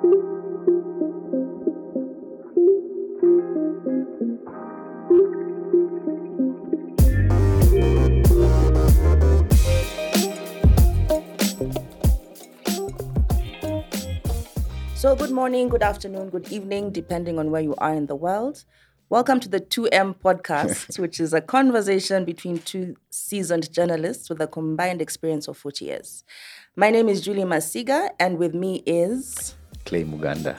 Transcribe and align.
So, 0.00 0.06
good 15.16 15.32
morning, 15.32 15.68
good 15.68 15.82
afternoon, 15.82 16.30
good 16.30 16.52
evening, 16.52 16.92
depending 16.92 17.40
on 17.40 17.50
where 17.50 17.60
you 17.60 17.74
are 17.78 17.92
in 17.92 18.06
the 18.06 18.14
world. 18.14 18.62
Welcome 19.08 19.40
to 19.40 19.48
the 19.48 19.58
2M 19.58 20.20
podcast, 20.20 20.96
which 21.00 21.18
is 21.18 21.34
a 21.34 21.40
conversation 21.40 22.24
between 22.24 22.58
two 22.58 22.94
seasoned 23.10 23.72
journalists 23.72 24.30
with 24.30 24.40
a 24.40 24.46
combined 24.46 25.02
experience 25.02 25.48
of 25.48 25.56
40 25.56 25.86
years. 25.86 26.22
My 26.76 26.90
name 26.90 27.08
is 27.08 27.20
Julie 27.20 27.42
Masiga, 27.42 28.10
and 28.20 28.38
with 28.38 28.54
me 28.54 28.84
is 28.86 29.56
Clay 29.88 30.04
Muganda. 30.04 30.54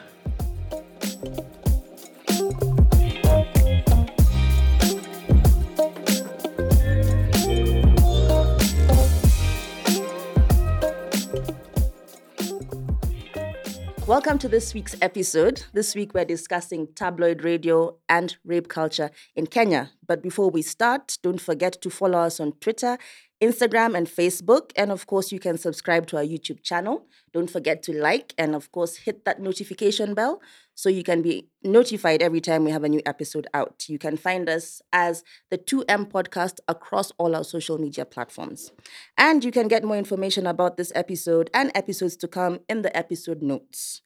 Welcome 14.09 14.39
to 14.39 14.49
this 14.49 14.73
week's 14.73 14.95
episode. 15.04 15.65
This 15.71 15.93
week 15.93 16.15
we're 16.15 16.25
discussing 16.25 16.87
tabloid 16.95 17.43
radio 17.43 17.95
and 18.09 18.35
rape 18.43 18.68
culture 18.68 19.11
in 19.35 19.45
Kenya. 19.45 19.91
But 20.07 20.23
before 20.23 20.49
we 20.49 20.63
start, 20.63 21.19
don't 21.21 21.39
forget 21.39 21.79
to 21.83 21.91
follow 21.91 22.18
us 22.18 22.39
on 22.39 22.54
Twitter, 22.54 22.97
Instagram, 23.39 23.95
and 23.95 24.07
Facebook. 24.07 24.71
And 24.75 24.91
of 24.91 25.05
course, 25.05 25.32
you 25.32 25.39
can 25.39 25.59
subscribe 25.59 26.07
to 26.07 26.18
our 26.18 26.23
YouTube 26.23 26.63
channel. 26.63 27.05
Don't 27.33 27.51
forget 27.51 27.83
to 27.83 27.93
like 27.93 28.33
and, 28.35 28.55
of 28.55 28.71
course, 28.71 28.95
hit 28.95 29.25
that 29.25 29.39
notification 29.39 30.15
bell 30.15 30.41
so 30.79 30.88
you 30.88 31.04
can 31.04 31.21
be 31.21 31.46
notified 31.61 32.22
every 32.22 32.39
time 32.39 32.64
we 32.64 32.72
have 32.72 32.85
a 32.85 32.88
new 32.88 33.02
episode 33.05 33.47
out. 33.53 33.83
You 33.89 33.99
can 33.99 34.16
find 34.16 34.47
us 34.47 34.81
as 34.94 35.25
the 35.52 35.58
2M 35.58 36.09
podcast 36.09 36.59
across 36.69 37.11
all 37.17 37.35
our 37.35 37.44
social 37.44 37.77
media 37.77 38.05
platforms. 38.05 38.72
And 39.17 39.44
you 39.44 39.52
can 39.52 39.67
get 39.67 39.83
more 39.83 39.97
information 39.97 40.47
about 40.47 40.77
this 40.77 40.94
episode 40.95 41.50
and 41.53 41.69
episodes 41.75 42.16
to 42.16 42.30
come 42.30 42.61
in 42.69 42.81
the 42.81 42.95
episode 42.95 43.41
notes. 43.41 44.03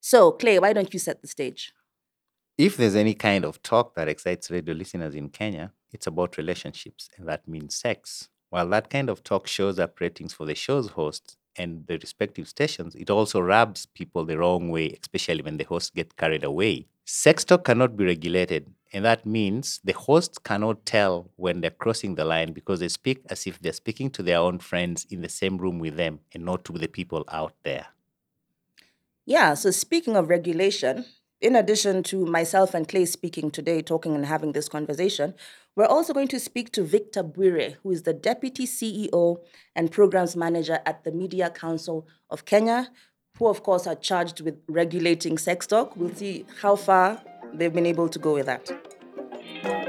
So, 0.00 0.32
Clay, 0.32 0.58
why 0.58 0.72
don't 0.72 0.94
you 0.94 0.98
set 0.98 1.20
the 1.20 1.28
stage? 1.28 1.74
If 2.56 2.78
there's 2.78 2.96
any 2.96 3.12
kind 3.12 3.44
of 3.44 3.62
talk 3.62 3.94
that 3.94 4.08
excites 4.08 4.50
radio 4.50 4.74
listeners 4.74 5.14
in 5.14 5.28
Kenya, 5.28 5.72
it's 5.92 6.06
about 6.06 6.38
relationships, 6.38 7.10
and 7.18 7.28
that 7.28 7.46
means 7.46 7.76
sex. 7.76 8.30
While 8.48 8.70
that 8.70 8.88
kind 8.88 9.10
of 9.10 9.24
talk 9.24 9.46
shows 9.46 9.78
up 9.78 10.00
ratings 10.00 10.32
for 10.32 10.46
the 10.46 10.54
show's 10.54 10.88
hosts 10.88 11.36
and 11.56 11.86
the 11.86 11.98
respective 11.98 12.48
stations, 12.48 12.94
it 12.94 13.10
also 13.10 13.40
rubs 13.40 13.86
people 13.86 14.24
the 14.24 14.38
wrong 14.38 14.70
way, 14.70 14.98
especially 15.00 15.42
when 15.42 15.56
the 15.56 15.64
hosts 15.64 15.90
get 15.90 16.16
carried 16.16 16.44
away. 16.44 16.86
Sex 17.04 17.44
talk 17.44 17.64
cannot 17.64 17.96
be 17.96 18.04
regulated, 18.04 18.72
and 18.92 19.04
that 19.04 19.26
means 19.26 19.80
the 19.84 19.92
hosts 19.92 20.38
cannot 20.38 20.86
tell 20.86 21.30
when 21.36 21.60
they're 21.60 21.70
crossing 21.70 22.14
the 22.14 22.24
line 22.24 22.52
because 22.52 22.80
they 22.80 22.88
speak 22.88 23.20
as 23.28 23.46
if 23.46 23.60
they're 23.60 23.72
speaking 23.72 24.10
to 24.10 24.22
their 24.22 24.38
own 24.38 24.58
friends 24.58 25.06
in 25.10 25.20
the 25.20 25.28
same 25.28 25.58
room 25.58 25.78
with 25.78 25.96
them 25.96 26.20
and 26.32 26.44
not 26.44 26.64
to 26.64 26.72
the 26.72 26.88
people 26.88 27.24
out 27.28 27.54
there. 27.62 27.86
Yeah, 29.26 29.54
so 29.54 29.70
speaking 29.70 30.16
of 30.16 30.28
regulation, 30.28 31.06
in 31.44 31.54
addition 31.54 32.02
to 32.02 32.24
myself 32.24 32.72
and 32.72 32.88
Clay 32.88 33.04
speaking 33.04 33.50
today, 33.50 33.82
talking 33.82 34.14
and 34.14 34.24
having 34.24 34.52
this 34.52 34.66
conversation, 34.66 35.34
we're 35.76 35.84
also 35.84 36.14
going 36.14 36.28
to 36.28 36.40
speak 36.40 36.72
to 36.72 36.82
Victor 36.82 37.22
Bwire, 37.22 37.76
who 37.82 37.90
is 37.90 38.04
the 38.04 38.14
Deputy 38.14 38.66
CEO 38.66 39.36
and 39.76 39.92
Programs 39.92 40.36
Manager 40.36 40.78
at 40.86 41.04
the 41.04 41.12
Media 41.12 41.50
Council 41.50 42.08
of 42.30 42.46
Kenya, 42.46 42.88
who, 43.38 43.46
of 43.46 43.62
course, 43.62 43.86
are 43.86 43.94
charged 43.94 44.40
with 44.40 44.58
regulating 44.68 45.36
sex 45.36 45.66
talk. 45.66 45.94
We'll 45.96 46.14
see 46.14 46.46
how 46.62 46.76
far 46.76 47.22
they've 47.52 47.74
been 47.74 47.84
able 47.84 48.08
to 48.08 48.18
go 48.18 48.32
with 48.32 48.46
that. 48.46 49.83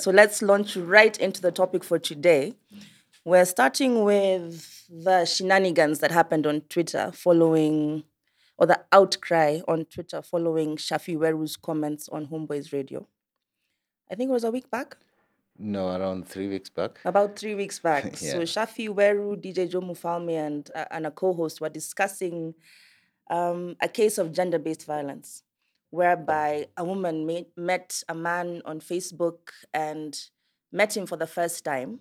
So 0.00 0.10
let's 0.10 0.40
launch 0.40 0.76
right 0.76 1.14
into 1.18 1.42
the 1.42 1.52
topic 1.52 1.84
for 1.84 1.98
today. 1.98 2.54
We're 3.26 3.44
starting 3.44 4.02
with 4.02 4.86
the 4.88 5.26
shenanigans 5.26 5.98
that 5.98 6.10
happened 6.10 6.46
on 6.46 6.62
Twitter 6.62 7.12
following, 7.12 8.04
or 8.56 8.66
the 8.66 8.80
outcry 8.92 9.60
on 9.68 9.84
Twitter 9.84 10.22
following 10.22 10.76
Shaffie 10.78 11.18
Weru's 11.18 11.58
comments 11.58 12.08
on 12.08 12.28
Homeboyz 12.28 12.72
Radio. 12.72 13.06
I 14.10 14.14
think 14.14 14.30
it 14.30 14.32
was 14.32 14.44
a 14.44 14.50
week 14.50 14.70
back, 14.70 14.96
No, 15.58 15.88
around 15.88 16.26
three 16.26 16.48
weeks 16.48 16.70
back. 16.70 16.98
about 17.04 17.38
three 17.38 17.54
weeks 17.54 17.78
back. 17.78 18.04
So 18.16 18.40
Shaffie 18.40 18.88
Weru, 18.88 19.36
DJ 19.36 19.70
Joe 19.70 19.82
Mfalme, 19.82 20.46
and, 20.46 20.70
uh, 20.74 20.86
and 20.90 21.06
a 21.06 21.10
co-host 21.10 21.60
were 21.60 21.68
discussing 21.68 22.54
um, 23.30 23.76
a 23.82 23.88
case 23.88 24.16
of 24.16 24.32
gender-based 24.32 24.86
violence, 24.86 25.42
whereby 25.90 26.66
a 26.76 26.84
woman 26.84 27.26
ma- 27.26 27.40
met 27.56 28.02
a 28.08 28.14
man 28.14 28.62
on 28.64 28.80
Facebook 28.80 29.50
and 29.74 30.18
met 30.72 30.96
him 30.96 31.06
for 31.06 31.16
the 31.16 31.26
first 31.26 31.64
time. 31.64 32.00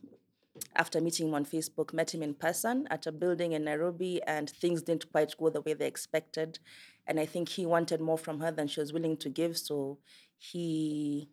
After 0.75 1.00
meeting 1.00 1.29
him 1.29 1.35
on 1.35 1.45
Facebook, 1.45 1.94
met 1.94 2.13
him 2.13 2.22
in 2.22 2.33
person 2.33 2.85
at 2.89 3.07
a 3.07 3.11
building 3.11 3.53
in 3.53 3.63
Nairobi, 3.63 4.22
and 4.23 4.49
things 4.49 4.81
didn't 4.81 5.09
quite 5.11 5.33
go 5.38 5.49
the 5.49 5.61
way 5.61 5.73
they 5.73 5.88
expected. 5.88 6.59
And 7.07 7.19
I 7.19 7.25
think 7.25 7.49
he 7.49 7.66
wanted 7.66 8.01
more 8.01 8.17
from 8.17 8.41
her 8.41 8.51
than 8.51 8.67
she 8.67 8.81
was 8.81 8.91
willing 8.91 9.16
to 9.17 9.29
give, 9.29 9.57
so 9.57 9.99
he 10.38 11.29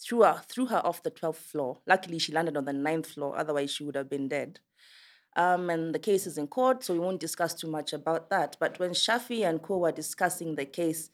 threw 0.00 0.22
her 0.22 0.42
threw 0.46 0.66
her 0.66 0.84
off 0.84 1.02
the 1.02 1.10
12th 1.10 1.36
floor. 1.36 1.78
Luckily, 1.86 2.18
she 2.18 2.32
landed 2.32 2.56
on 2.56 2.66
the 2.66 2.72
ninth 2.72 3.06
floor, 3.06 3.36
otherwise, 3.36 3.70
she 3.70 3.84
would 3.84 3.96
have 3.96 4.10
been 4.10 4.28
dead. 4.28 4.60
Um, 5.36 5.70
and 5.70 5.94
the 5.94 5.98
case 5.98 6.26
is 6.26 6.36
in 6.36 6.48
court, 6.48 6.84
so 6.84 6.94
we 6.94 7.00
won't 7.00 7.20
discuss 7.20 7.54
too 7.54 7.70
much 7.70 7.92
about 7.92 8.28
that. 8.30 8.56
But 8.58 8.78
when 8.78 8.90
Shaffie 8.90 9.48
and 9.48 9.62
Co 9.62 9.78
were 9.78 9.92
discussing 9.92 10.54
the 10.54 10.64
case, 10.64 11.10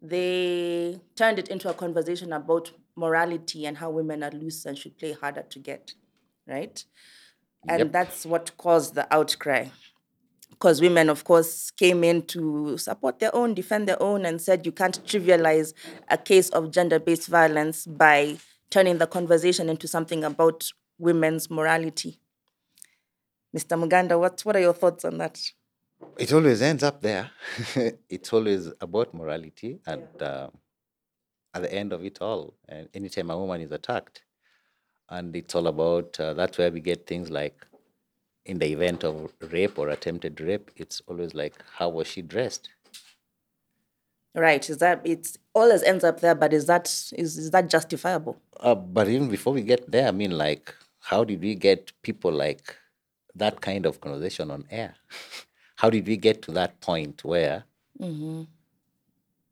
they 0.00 1.00
turned 1.16 1.38
it 1.38 1.48
into 1.48 1.68
a 1.68 1.74
conversation 1.74 2.32
about 2.32 2.70
morality 2.96 3.66
and 3.66 3.78
how 3.78 3.90
women 3.90 4.22
are 4.22 4.30
loose 4.30 4.64
and 4.66 4.78
should 4.78 4.96
play 4.98 5.12
harder 5.12 5.42
to 5.42 5.58
get, 5.58 5.94
right? 6.46 6.84
And 7.68 7.80
Yep. 7.80 7.92
that's 7.92 8.26
what 8.26 8.56
caused 8.56 8.94
the 8.94 9.12
outcry. 9.12 9.68
Because 10.50 10.80
women, 10.80 11.08
of 11.08 11.24
course, 11.24 11.70
came 11.70 12.02
in 12.02 12.22
to 12.26 12.76
support 12.78 13.20
their 13.20 13.34
own, 13.34 13.54
defend 13.54 13.86
their 13.88 14.02
own, 14.02 14.24
and 14.26 14.40
said 14.40 14.66
you 14.66 14.72
can't 14.72 15.04
trivialize 15.04 15.72
a 16.08 16.18
case 16.18 16.48
of 16.50 16.70
gender 16.72 16.98
based 16.98 17.28
violence 17.28 17.86
by 17.86 18.38
turning 18.70 18.98
the 18.98 19.06
conversation 19.06 19.68
into 19.68 19.86
something 19.86 20.24
about 20.24 20.70
women's 20.98 21.48
morality. 21.50 22.18
Mr. 23.56 23.78
Muganda, 23.78 24.18
what, 24.18 24.40
what 24.42 24.56
are 24.56 24.60
your 24.60 24.74
thoughts 24.74 25.04
on 25.04 25.18
that? 25.18 25.40
It 26.18 26.32
always 26.32 26.60
ends 26.62 26.82
up 26.82 27.00
there. 27.00 27.30
it's 28.08 28.32
always 28.32 28.72
about 28.80 29.14
morality, 29.14 29.78
and 29.86 30.08
uh, 30.20 30.48
at 31.54 31.62
the 31.62 31.72
end 31.72 31.92
of 31.92 32.04
it 32.04 32.18
all, 32.20 32.54
and 32.68 32.88
anytime 32.92 33.30
a 33.30 33.38
woman 33.38 33.60
is 33.60 33.70
attacked, 33.70 34.24
and 35.08 35.36
it's 35.36 35.54
all 35.54 35.68
about 35.68 36.18
uh, 36.18 36.34
that's 36.34 36.58
where 36.58 36.72
we 36.72 36.80
get 36.80 37.06
things 37.06 37.30
like 37.30 37.64
in 38.44 38.58
the 38.58 38.66
event 38.66 39.04
of 39.04 39.32
rape 39.52 39.78
or 39.78 39.90
attempted 39.90 40.40
rape, 40.40 40.72
it's 40.74 41.00
always 41.06 41.34
like 41.34 41.54
how 41.76 41.88
was 41.88 42.08
she 42.08 42.20
dressed? 42.20 42.68
Right? 44.34 44.68
Is 44.68 44.78
that 44.78 45.00
it's 45.04 45.38
always 45.54 45.84
ends 45.84 46.02
up 46.02 46.18
there, 46.18 46.34
but 46.34 46.52
is 46.52 46.66
that 46.66 46.86
is, 47.12 47.38
is 47.38 47.52
that 47.52 47.70
justifiable? 47.70 48.42
Uh, 48.58 48.74
but 48.74 49.06
even 49.08 49.28
before 49.28 49.52
we 49.52 49.62
get 49.62 49.88
there, 49.88 50.08
I 50.08 50.10
mean, 50.10 50.32
like, 50.32 50.74
how 50.98 51.22
did 51.22 51.40
we 51.40 51.54
get 51.54 51.92
people 52.02 52.32
like 52.32 52.74
that 53.36 53.60
kind 53.60 53.86
of 53.86 54.00
conversation 54.00 54.50
on 54.50 54.64
air? 54.68 54.96
how 55.80 55.88
did 55.90 56.06
we 56.08 56.16
get 56.16 56.42
to 56.42 56.50
that 56.52 56.72
point 56.80 57.16
where 57.24 57.64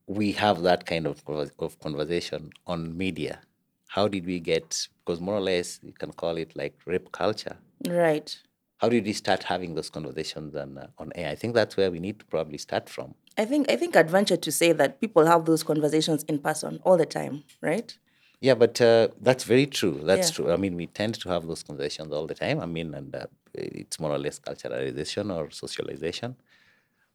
we 0.06 0.32
have 0.32 0.62
that 0.62 0.84
kind 0.86 1.06
of, 1.06 1.22
of 1.58 1.78
conversation 1.80 2.50
on 2.66 2.96
media? 2.96 3.40
How 3.88 4.08
did 4.08 4.26
we 4.26 4.40
get, 4.40 4.88
because 4.98 5.20
more 5.20 5.36
or 5.36 5.40
less 5.40 5.78
you 5.82 5.92
can 5.92 6.12
call 6.12 6.36
it 6.36 6.50
like 6.56 6.74
rape 6.84 7.12
culture. 7.12 7.56
Right. 7.88 8.36
How 8.78 8.88
did 8.88 9.04
we 9.04 9.12
start 9.12 9.44
having 9.44 9.74
those 9.76 9.88
conversations 9.88 10.54
on, 10.54 10.76
uh, 10.78 10.88
on 10.98 11.12
air? 11.14 11.30
I 11.30 11.36
think 11.36 11.54
that's 11.54 11.76
where 11.76 11.90
we 11.90 12.00
need 12.00 12.18
to 12.18 12.26
probably 12.26 12.58
start 12.58 12.88
from. 12.88 13.14
I 13.38 13.44
think 13.44 13.70
I 13.70 13.76
think 13.76 13.94
I'd 13.96 14.10
venture 14.10 14.36
to 14.46 14.50
say 14.60 14.72
that 14.72 15.00
people 15.00 15.26
have 15.26 15.44
those 15.44 15.62
conversations 15.62 16.24
in 16.24 16.38
person 16.40 16.80
all 16.84 16.96
the 16.96 17.06
time, 17.06 17.44
right? 17.60 17.96
Yeah, 18.40 18.54
but 18.54 18.80
uh, 18.80 19.08
that's 19.20 19.44
very 19.44 19.66
true. 19.66 20.00
That's 20.10 20.28
Yeah. 20.30 20.34
true. 20.36 20.52
I 20.52 20.56
mean, 20.56 20.74
we 20.76 20.86
tend 21.00 21.14
to 21.22 21.28
have 21.28 21.46
those 21.46 21.62
conversations 21.62 22.12
all 22.12 22.26
the 22.26 22.34
time. 22.34 22.60
I 22.60 22.66
mean, 22.66 22.92
and 22.94 23.14
uh, 23.14 23.26
it's 23.56 23.98
more 23.98 24.12
or 24.12 24.18
less 24.18 24.38
culturalization 24.38 25.34
or 25.34 25.50
socialization. 25.50 26.36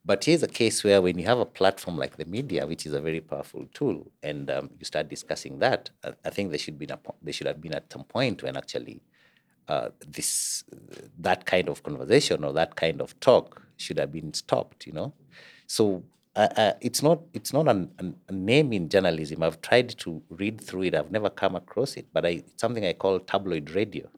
But 0.04 0.26
here's 0.26 0.42
a 0.42 0.48
case 0.48 0.84
where 0.84 1.00
when 1.02 1.20
you 1.20 1.26
have 1.26 1.38
a 1.38 1.46
platform 1.46 1.98
like 1.98 2.18
the 2.18 2.26
media, 2.26 2.66
which 2.66 2.88
is 2.88 2.94
a 2.94 3.02
very 3.02 3.22
powerful 3.22 3.68
tool, 3.74 4.12
and 4.24 4.50
um, 4.50 4.72
you 4.80 4.86
start 4.86 5.10
discussing 5.10 5.60
that, 5.60 5.92
I, 6.04 6.14
I 6.26 6.30
think 6.32 6.50
there 6.50 6.58
should 6.58 6.80
be 6.80 6.86
a, 6.86 7.00
there 7.22 7.34
should 7.34 7.48
have 7.48 7.62
been 7.62 7.76
at 7.76 7.92
some 7.92 8.04
point 8.06 8.42
when 8.42 8.58
actually 8.58 9.02
uh, 9.68 9.90
this 10.08 10.64
that 11.20 11.46
kind 11.46 11.70
of 11.70 11.84
conversation 11.84 12.44
or 12.44 12.52
that 12.54 12.76
kind 12.76 13.00
of 13.00 13.18
talk 13.20 13.62
should 13.78 14.00
have 14.00 14.12
been 14.12 14.34
stopped. 14.34 14.88
You 14.88 14.94
know, 14.94 15.14
so 15.68 16.04
uh, 16.36 16.48
uh, 16.58 16.74
it's 16.82 17.04
not 17.04 17.20
it's 17.34 17.54
not 17.54 17.68
an, 17.68 17.92
an, 18.00 18.16
a 18.28 18.32
name 18.32 18.74
in 18.74 18.90
journalism. 18.90 19.44
I've 19.44 19.62
tried 19.62 19.90
to 20.00 20.22
read 20.30 20.60
through 20.60 20.84
it. 20.84 20.96
I've 20.96 21.12
never 21.12 21.30
come 21.30 21.56
across 21.56 21.96
it, 21.96 22.08
but 22.12 22.26
I, 22.26 22.30
it's 22.30 22.60
something 22.62 22.86
I 22.86 22.94
call 22.94 23.20
tabloid 23.20 23.70
radio. 23.70 24.10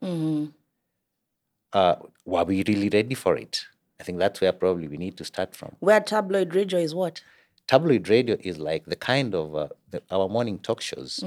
Uh, 1.73 1.95
were 2.25 2.43
we 2.43 2.63
really 2.67 2.89
ready 2.89 3.15
for 3.15 3.35
it? 3.35 3.65
I 3.99 4.03
think 4.03 4.19
that's 4.19 4.41
where 4.41 4.51
probably 4.51 4.87
we 4.87 4.97
need 4.97 5.17
to 5.17 5.25
start 5.25 5.55
from. 5.55 5.75
Where 5.79 5.99
tabloid 5.99 6.53
radio 6.53 6.79
is 6.79 6.93
what? 6.93 7.21
Tabloid 7.67 8.09
radio 8.09 8.37
is 8.41 8.57
like 8.57 8.85
the 8.85 8.95
kind 8.95 9.33
of 9.33 9.55
uh, 9.55 9.67
the, 9.89 10.01
our 10.11 10.27
morning 10.27 10.59
talk 10.59 10.81
shows 10.81 11.23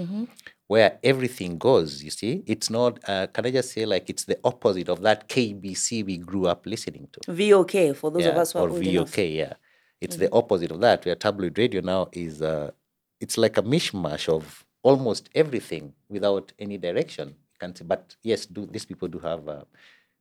where 0.67 0.99
everything 1.03 1.57
goes. 1.59 2.03
You 2.03 2.11
see, 2.11 2.43
it's 2.47 2.69
not. 2.69 2.99
Uh, 3.09 3.27
can 3.29 3.47
I 3.47 3.51
just 3.51 3.73
say 3.73 3.87
like 3.87 4.11
it's 4.11 4.25
the 4.25 4.39
opposite 4.45 4.89
of 4.89 5.01
that 5.03 5.29
KBC 5.29 6.05
we 6.05 6.19
grew 6.19 6.47
up 6.47 6.67
listening 6.67 7.09
to. 7.13 7.33
VOK 7.33 7.97
for 7.97 8.11
those 8.11 8.27
of 8.27 8.37
us 8.37 8.53
who 8.53 8.59
are 8.59 8.69
or 8.69 8.79
VOK, 8.79 8.85
enough. 8.85 9.19
yeah. 9.19 9.53
It's 10.01 10.17
the 10.17 10.31
opposite 10.31 10.71
of 10.71 10.81
that, 10.81 11.07
where 11.07 11.15
tabloid 11.15 11.57
radio 11.59 11.81
now 11.81 12.09
is 12.13 12.43
uh, 12.43 12.71
it's 13.21 13.39
like 13.39 13.57
a 13.57 13.63
mishmash 13.63 14.29
of 14.29 14.67
almost 14.83 15.31
everything 15.35 15.95
without 16.09 16.53
any 16.59 16.77
direction. 16.77 17.29
You 17.29 17.59
can 17.59 17.75
say, 17.75 17.85
but 17.87 18.15
yes, 18.23 18.45
do 18.45 18.67
these 18.67 18.85
people 18.85 19.09
do 19.09 19.19
have 19.21 19.49
uh, 19.49 19.65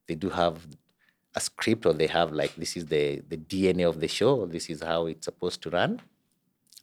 they 0.08 0.16
do 0.16 0.30
have 0.30 0.68
a 1.36 1.42
script 1.42 1.86
or 1.86 1.94
they 1.94 2.08
have 2.08 2.32
like 2.32 2.56
this 2.56 2.78
is 2.78 2.86
the 2.86 3.22
the 3.28 3.38
DNA 3.38 3.88
of 3.88 4.00
the 4.00 4.08
show. 4.08 4.46
This 4.46 4.70
is 4.70 4.82
how 4.82 5.08
it's 5.08 5.26
supposed 5.26 5.62
to 5.64 5.70
run. 5.70 6.02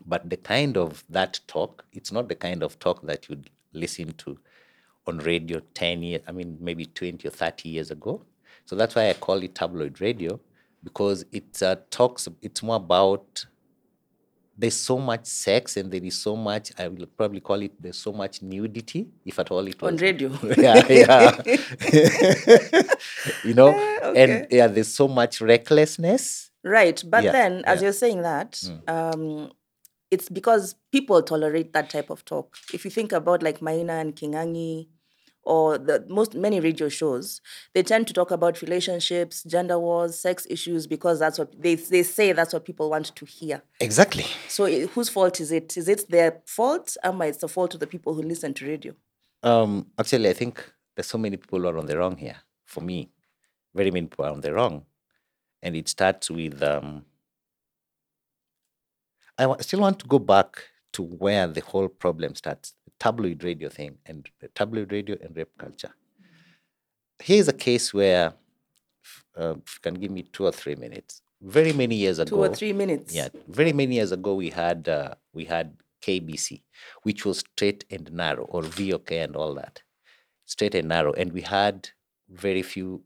But 0.04 0.28
the 0.28 0.36
kind 0.36 0.76
of 0.76 1.04
that 1.08 1.40
talk, 1.46 1.84
it's 1.92 2.12
not 2.12 2.28
the 2.28 2.34
kind 2.34 2.62
of 2.62 2.78
talk 2.78 3.02
that 3.02 3.28
you'd 3.28 3.50
listen 3.72 4.12
to 4.12 4.38
on 5.06 5.18
radio 5.18 5.60
10 5.74 6.02
years, 6.02 6.22
I 6.26 6.32
mean, 6.32 6.58
maybe 6.60 6.86
20 6.86 7.26
or 7.26 7.30
30 7.30 7.68
years 7.68 7.90
ago. 7.90 8.22
So 8.64 8.76
that's 8.76 8.94
why 8.94 9.10
I 9.10 9.14
call 9.14 9.42
it 9.42 9.54
tabloid 9.54 10.00
radio 10.00 10.40
because 10.84 11.24
it 11.32 11.62
uh, 11.62 11.76
talks, 11.90 12.28
it's 12.40 12.62
more 12.62 12.76
about, 12.76 13.44
there's 14.62 14.76
so 14.76 14.96
much 14.96 15.26
sex 15.26 15.76
and 15.76 15.90
there 15.90 16.04
is 16.04 16.16
so 16.16 16.36
much, 16.36 16.70
I 16.78 16.86
will 16.86 17.06
probably 17.06 17.40
call 17.40 17.60
it, 17.62 17.72
there's 17.82 17.98
so 17.98 18.12
much 18.12 18.42
nudity, 18.42 19.08
if 19.26 19.40
at 19.40 19.50
all 19.50 19.66
it 19.66 19.82
was. 19.82 19.90
On 19.90 19.96
radio. 19.96 20.30
yeah, 20.56 20.86
yeah. 20.88 21.42
you 23.44 23.54
know, 23.54 23.70
okay. 24.04 24.22
and 24.22 24.46
yeah, 24.52 24.68
there's 24.68 24.94
so 24.94 25.08
much 25.08 25.40
recklessness. 25.40 26.52
Right. 26.62 27.02
But 27.04 27.24
Yeah, 27.24 27.32
then, 27.32 27.64
as 27.66 27.80
yeah. 27.80 27.86
you're 27.86 27.92
saying 27.92 28.22
that, 28.22 28.62
um, 28.86 29.50
it's 30.12 30.28
because 30.28 30.76
people 30.92 31.20
tolerate 31.24 31.72
that 31.72 31.90
type 31.90 32.08
of 32.08 32.24
talk. 32.24 32.56
If 32.72 32.84
you 32.84 32.90
think 32.92 33.10
about 33.10 33.42
like 33.42 33.62
Maina 33.62 33.94
and 33.94 34.14
Kingangi 34.14 34.86
or 35.44 35.78
the 35.78 36.04
most 36.08 36.34
many 36.34 36.60
radio 36.60 36.88
shows, 36.88 37.40
they 37.74 37.82
tend 37.82 38.06
to 38.06 38.12
talk 38.12 38.30
about 38.30 38.62
relationships, 38.62 39.42
gender 39.42 39.78
wars, 39.78 40.18
sex 40.18 40.46
issues 40.48 40.86
because 40.86 41.18
that's 41.18 41.38
what 41.38 41.60
they, 41.60 41.74
they 41.74 42.02
say 42.02 42.32
that's 42.32 42.52
what 42.52 42.64
people 42.64 42.90
want 42.90 43.14
to 43.16 43.24
hear. 43.24 43.62
Exactly. 43.80 44.26
So 44.48 44.66
i 44.66 44.86
whose 44.86 45.08
fault 45.08 45.40
is 45.40 45.50
it? 45.50 45.76
Is 45.76 45.88
it 45.88 46.08
their 46.08 46.40
fault? 46.46 46.96
Or 47.02 47.24
it's 47.24 47.38
the 47.38 47.48
fault 47.48 47.74
of 47.74 47.80
the 47.80 47.86
people 47.86 48.14
who 48.14 48.22
listen 48.22 48.54
to 48.54 48.66
radio? 48.66 48.94
Um, 49.42 49.86
actually, 49.98 50.28
I 50.28 50.32
think 50.34 50.72
there's 50.94 51.08
so 51.08 51.18
many 51.18 51.36
people 51.36 51.60
who 51.60 51.68
are 51.68 51.78
on 51.78 51.86
the 51.86 51.98
wrong 51.98 52.16
here. 52.16 52.36
For 52.64 52.80
me, 52.80 53.10
very 53.74 53.90
many 53.90 54.06
people 54.06 54.24
are 54.24 54.32
on 54.32 54.40
the 54.40 54.52
wrong, 54.52 54.84
and 55.62 55.74
it 55.76 55.88
starts 55.88 56.30
with. 56.30 56.62
Um, 56.62 57.04
I 59.38 59.56
still 59.60 59.80
want 59.80 59.98
to 60.00 60.06
go 60.06 60.18
back 60.18 60.62
to 60.92 61.02
where 61.02 61.48
the 61.48 61.60
whole 61.62 61.88
problem 61.88 62.34
starts: 62.34 62.74
tabloid 63.02 63.42
radio 63.42 63.68
thing 63.68 63.92
and 64.06 64.28
the 64.40 64.48
tabloid 64.58 64.92
radio 64.92 65.16
and 65.22 65.36
rape 65.36 65.54
culture. 65.58 65.92
Here's 67.18 67.48
a 67.48 67.52
case 67.68 67.92
where, 67.92 68.34
uh, 69.38 69.54
if 69.66 69.70
you 69.76 69.80
can 69.82 69.94
give 69.94 70.10
me 70.10 70.22
two 70.22 70.44
or 70.46 70.52
three 70.52 70.76
minutes. 70.76 71.22
Very 71.58 71.72
many 71.72 71.96
years 71.96 72.18
ago, 72.20 72.30
Two 72.36 72.44
or 72.44 72.54
three 72.54 72.72
minutes. 72.72 73.12
yeah, 73.12 73.28
very 73.48 73.72
many 73.72 73.96
years 73.96 74.12
ago, 74.12 74.34
we 74.34 74.50
had 74.50 74.88
uh, 74.88 75.14
we 75.34 75.44
had 75.44 75.66
KBC, 76.06 76.62
which 77.02 77.24
was 77.26 77.38
straight 77.40 77.84
and 77.90 78.12
narrow, 78.12 78.44
or 78.44 78.62
VOK 78.62 79.10
and 79.24 79.34
all 79.34 79.52
that, 79.54 79.82
straight 80.46 80.76
and 80.76 80.88
narrow, 80.88 81.12
and 81.12 81.32
we 81.32 81.40
had 81.40 81.88
very 82.28 82.62
few, 82.62 83.02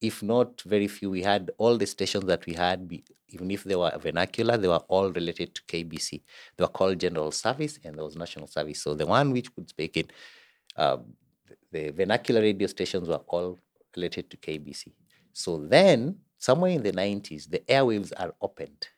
if 0.00 0.22
not 0.22 0.62
very 0.62 0.88
few, 0.88 1.10
we 1.10 1.22
had 1.22 1.50
all 1.58 1.76
the 1.76 1.86
stations 1.86 2.24
that 2.32 2.46
we 2.46 2.54
had, 2.54 2.88
even 3.34 3.50
if 3.50 3.64
they 3.64 3.76
were 3.76 3.92
vernacular, 3.98 4.56
they 4.56 4.68
were 4.68 4.84
all 4.88 5.10
related 5.10 5.54
to 5.54 5.62
KBC. 5.62 6.22
They 6.56 6.64
were 6.64 6.68
called 6.68 6.98
General 7.00 7.32
Service, 7.32 7.78
and 7.84 7.96
there 7.96 8.04
was 8.04 8.16
National 8.16 8.46
Service. 8.46 8.82
So 8.82 8.94
the 8.94 9.06
one 9.06 9.32
which 9.32 9.54
could 9.54 9.68
speak 9.68 9.96
it, 9.96 10.12
uh, 10.76 10.98
the 11.72 11.90
vernacular 11.90 12.40
radio 12.40 12.68
stations 12.68 13.08
were 13.08 13.22
all 13.28 13.58
related 13.96 14.30
to 14.30 14.36
KBC. 14.36 14.92
So 15.32 15.58
then, 15.58 16.16
somewhere 16.38 16.72
in 16.72 16.82
the 16.82 16.92
90s, 16.92 17.50
the 17.50 17.60
airwaves 17.60 18.12
are 18.16 18.34
opened 18.40 18.88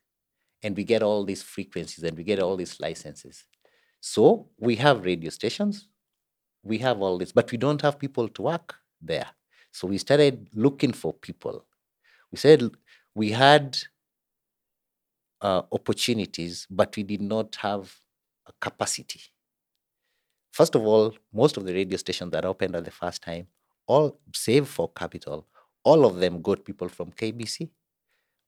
and 0.63 0.77
we 0.77 0.85
get 0.85 1.03
all 1.03 1.25
these 1.25 1.43
frequencies 1.43 2.05
and 2.05 2.17
we 2.17 2.25
get 2.25 2.41
all 2.41 2.57
these 2.57 2.81
licenses. 2.81 3.45
So 4.01 4.49
we 4.59 4.77
have 4.77 5.05
radio 5.05 5.31
stations, 5.31 5.89
we 6.63 6.79
have 6.79 7.01
all 7.01 7.19
this, 7.19 7.33
but 7.33 7.51
we 7.53 7.59
don't 7.59 7.81
have 7.83 7.99
people 7.99 8.29
to 8.29 8.43
work 8.43 8.75
there. 9.01 9.29
So 9.73 9.87
we 9.87 9.99
started 9.99 10.49
looking 10.55 10.93
for 10.93 11.13
people. 11.13 11.65
We 12.33 12.39
said 12.39 12.71
we 13.15 13.31
had 13.31 13.79
uh, 15.41 15.63
opportunities, 15.73 16.67
but 16.71 16.97
we 16.97 17.03
did 17.03 17.23
not 17.23 17.57
have 17.57 17.95
a 18.47 18.53
capacity. 18.61 19.21
First 20.53 20.75
of 20.75 20.83
all, 20.87 21.15
most 21.33 21.57
of 21.57 21.65
the 21.65 21.75
radio 21.75 21.97
stations 21.99 22.33
that 22.33 22.45
opened 22.45 22.75
at 22.77 22.85
the 22.85 22.91
first 22.91 23.23
time, 23.23 23.47
all 23.87 24.19
save 24.35 24.67
for 24.69 24.89
capital, 24.89 25.47
all 25.85 26.05
of 26.05 26.17
them 26.17 26.43
got 26.43 26.65
people 26.65 26.89
from 26.89 27.11
KBC. 27.13 27.69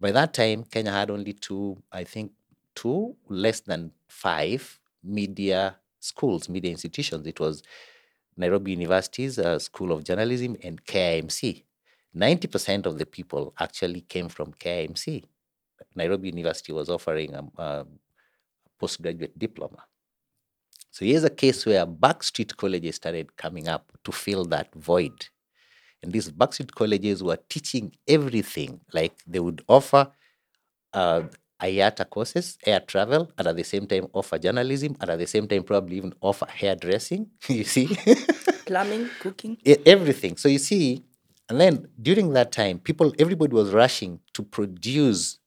By 0.00 0.12
that 0.12 0.32
time, 0.34 0.64
Kenya 0.64 0.92
had 0.92 1.10
only 1.10 1.32
two, 1.34 1.82
I 1.92 2.04
think, 2.04 2.32
two 2.74 3.16
less 3.28 3.60
than 3.60 3.92
five 4.08 4.80
media 5.02 5.76
schools, 6.00 6.48
media 6.48 6.70
institutions. 6.70 7.26
It 7.26 7.40
was 7.40 7.62
Nairobi 8.36 8.72
University's 8.72 9.38
uh, 9.38 9.58
School 9.58 9.92
of 9.92 10.04
Journalism 10.04 10.56
and 10.62 10.84
KIMC. 10.84 11.64
90% 12.16 12.86
of 12.86 12.98
the 12.98 13.06
people 13.06 13.52
actually 13.58 14.00
came 14.02 14.28
from 14.28 14.52
KIMC. 14.54 15.24
Nairobi 15.98 16.28
University 16.28 16.72
was 16.72 16.88
offering 16.88 17.34
a, 17.34 17.42
a 17.62 17.86
postgraduate 18.78 19.38
diploma. 19.38 19.82
So 20.90 21.04
here's 21.04 21.24
a 21.24 21.30
case 21.30 21.66
where 21.66 21.86
backstreet 21.86 22.56
colleges 22.56 22.96
started 22.96 23.36
coming 23.36 23.68
up 23.68 23.92
to 24.04 24.12
fill 24.12 24.44
that 24.46 24.74
void. 24.74 25.26
And 26.02 26.12
these 26.12 26.30
backstreet 26.30 26.72
colleges 26.74 27.22
were 27.22 27.38
teaching 27.48 27.92
everything. 28.06 28.80
Like 28.92 29.14
they 29.26 29.40
would 29.40 29.62
offer 29.68 30.10
uh, 30.92 31.22
IATA 31.60 32.08
courses, 32.08 32.56
air 32.64 32.80
travel, 32.80 33.30
and 33.36 33.48
at 33.48 33.56
the 33.56 33.64
same 33.64 33.86
time 33.86 34.06
offer 34.12 34.38
journalism, 34.38 34.96
and 35.00 35.10
at 35.10 35.18
the 35.18 35.26
same 35.26 35.46
time 35.48 35.64
probably 35.64 35.96
even 35.96 36.14
offer 36.20 36.46
hairdressing. 36.46 37.28
you 37.48 37.64
see, 37.64 37.86
Plumbing, 38.66 39.08
cooking. 39.20 39.56
Everything. 39.86 40.36
So 40.36 40.48
you 40.48 40.58
see, 40.58 41.02
and 41.48 41.60
then 41.60 41.88
during 42.00 42.32
that 42.34 42.52
time, 42.52 42.78
people, 42.78 43.12
everybody 43.18 43.54
was 43.54 43.72
rushing 43.72 44.20
to 44.34 44.42
produce 44.42 45.38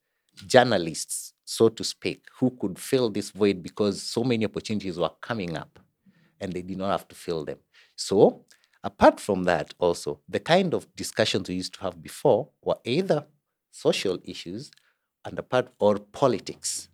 journalists, 0.48 1.34
so 1.46 1.70
to 1.70 1.84
speak, 1.84 2.26
who 2.40 2.52
could 2.52 2.80
fill 2.80 3.10
this 3.10 3.32
void 3.32 3.62
because 3.64 4.02
so 4.02 4.24
many 4.24 4.46
opportunities 4.46 4.98
were 4.98 5.12
coming 5.22 5.58
up 5.58 5.80
and 6.40 6.54
they 6.54 6.62
did 6.62 6.78
not 6.78 6.92
have 6.92 7.08
to 7.08 7.16
fill 7.16 7.46
them. 7.46 7.58
So, 7.96 8.46
apart 8.84 9.20
from 9.20 9.44
that, 9.44 9.74
also, 9.80 10.20
the 10.28 10.40
kind 10.40 10.74
of 10.74 10.88
discussions 10.96 11.50
we 11.50 11.56
used 11.56 11.74
to 11.76 11.82
have 11.82 12.02
before 12.02 12.50
were 12.64 12.78
either 12.84 13.26
social 13.72 14.18
issues 14.24 14.72
and 15.26 15.38
apart 15.40 15.70
or 15.80 16.00
politics. 16.00 16.90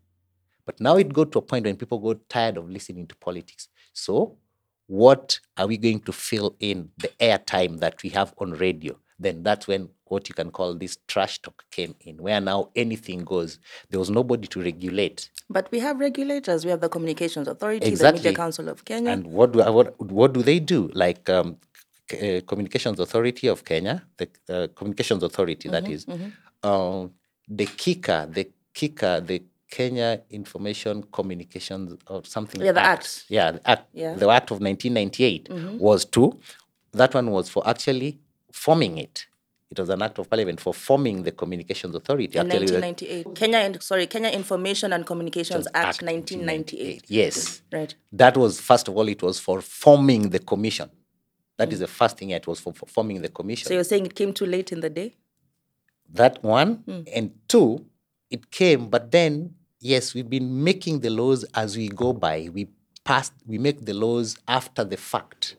But 0.65 0.79
now 0.81 0.97
it 0.97 1.13
got 1.13 1.31
to 1.31 1.39
a 1.39 1.41
point 1.41 1.65
when 1.65 1.77
people 1.77 1.99
got 1.99 2.27
tired 2.29 2.57
of 2.57 2.69
listening 2.69 3.07
to 3.07 3.15
politics. 3.15 3.69
So, 3.93 4.37
what 4.87 5.39
are 5.57 5.67
we 5.67 5.77
going 5.77 6.01
to 6.01 6.13
fill 6.13 6.55
in 6.59 6.91
the 6.97 7.09
airtime 7.19 7.79
that 7.79 8.01
we 8.03 8.09
have 8.09 8.33
on 8.37 8.51
radio? 8.53 8.97
Then 9.19 9.43
that's 9.43 9.67
when 9.67 9.89
what 10.05 10.29
you 10.29 10.35
can 10.35 10.51
call 10.51 10.75
this 10.75 10.97
trash 11.07 11.41
talk 11.41 11.63
came 11.71 11.95
in, 12.01 12.17
where 12.17 12.39
now 12.39 12.69
anything 12.75 13.23
goes. 13.23 13.59
There 13.89 13.99
was 13.99 14.09
nobody 14.09 14.47
to 14.47 14.61
regulate. 14.61 15.29
But 15.49 15.69
we 15.71 15.79
have 15.79 15.99
regulators. 15.99 16.65
We 16.65 16.71
have 16.71 16.81
the 16.81 16.89
Communications 16.89 17.47
Authority, 17.47 17.89
the 17.89 18.13
Media 18.13 18.33
Council 18.33 18.69
of 18.69 18.85
Kenya. 18.85 19.11
And 19.11 19.27
what 19.27 19.53
do 19.53 19.59
what 19.59 19.99
what 19.99 20.33
do 20.33 20.43
they 20.43 20.59
do? 20.59 20.89
Like 20.93 21.29
um, 21.29 21.57
uh, 22.13 22.41
Communications 22.47 22.99
Authority 22.99 23.47
of 23.47 23.65
Kenya, 23.65 24.03
the 24.17 24.29
uh, 24.49 24.67
Communications 24.75 25.23
Authority 25.23 25.69
that 25.69 25.87
is, 25.87 26.05
uh, 26.63 27.07
the 27.47 27.65
KICA, 27.65 28.31
the 28.31 28.49
KICA, 28.73 29.25
the 29.25 29.43
Kenya 29.69 30.21
Information 30.29 31.03
Communications 31.11 31.97
or 32.07 32.23
something. 32.23 32.61
Yeah, 32.61 32.71
the 32.71 32.81
Act. 32.81 33.25
Yeah, 33.29 33.51
the 33.51 33.69
Act. 33.69 33.89
Yeah. 33.93 34.13
The 34.13 34.29
Act 34.29 34.51
of 34.51 34.61
1998 34.61 35.49
was 35.79 36.05
to. 36.05 36.39
That 36.93 37.13
one 37.13 37.31
was 37.31 37.49
for 37.49 37.67
actually 37.67 38.19
forming 38.51 38.97
it. 38.97 39.27
It 39.69 39.79
was 39.79 39.89
an 39.89 40.01
act 40.01 40.17
of 40.17 40.29
parliament 40.29 40.61
for 40.61 40.73
forming 40.73 41.23
the 41.23 41.31
Communications 41.31 41.93
Authority. 41.93 42.37
in 42.37 42.45
Actually, 42.45 42.71
1998. 42.79 43.35
Kenya, 43.35 43.59
in- 43.59 43.81
sorry, 43.81 44.07
Kenya 44.07 44.29
Information 44.29 44.93
and 44.93 45.05
Communications 45.05 45.67
Act, 45.73 46.01
1998. 46.01 47.03
Yes. 47.09 47.61
Right. 47.71 47.93
That 48.13 48.37
was, 48.37 48.61
first 48.61 48.87
of 48.87 48.95
all, 48.95 49.09
it 49.09 49.21
was 49.21 49.39
for 49.39 49.61
forming 49.61 50.29
the 50.29 50.39
commission. 50.39 50.89
That 51.57 51.73
is 51.73 51.79
mm. 51.79 51.81
the 51.81 51.87
first 51.87 52.17
thing 52.17 52.29
it 52.29 52.47
was 52.47 52.61
for, 52.61 52.71
for 52.71 52.85
forming 52.85 53.21
the 53.21 53.29
commission. 53.29 53.67
So 53.67 53.73
you're 53.73 53.83
saying 53.83 54.05
it 54.05 54.15
came 54.15 54.31
too 54.31 54.45
late 54.45 54.71
in 54.71 54.79
the 54.79 54.89
day? 54.89 55.15
that 56.13 56.41
one 56.43 56.77
mm. 56.87 57.07
and 57.13 57.31
two 57.47 57.85
it 58.29 58.49
came 58.51 58.89
but 58.89 59.11
then 59.11 59.53
yes 59.79 60.13
we've 60.13 60.29
been 60.29 60.63
making 60.63 60.99
the 60.99 61.09
laws 61.09 61.43
as 61.53 61.75
we 61.75 61.89
go 61.89 62.13
by 62.13 62.49
we 62.53 62.67
pass 63.03 63.31
we 63.45 63.57
make 63.57 63.85
the 63.85 63.93
laws 63.93 64.37
after 64.47 64.83
the 64.83 64.97
fact 64.97 65.55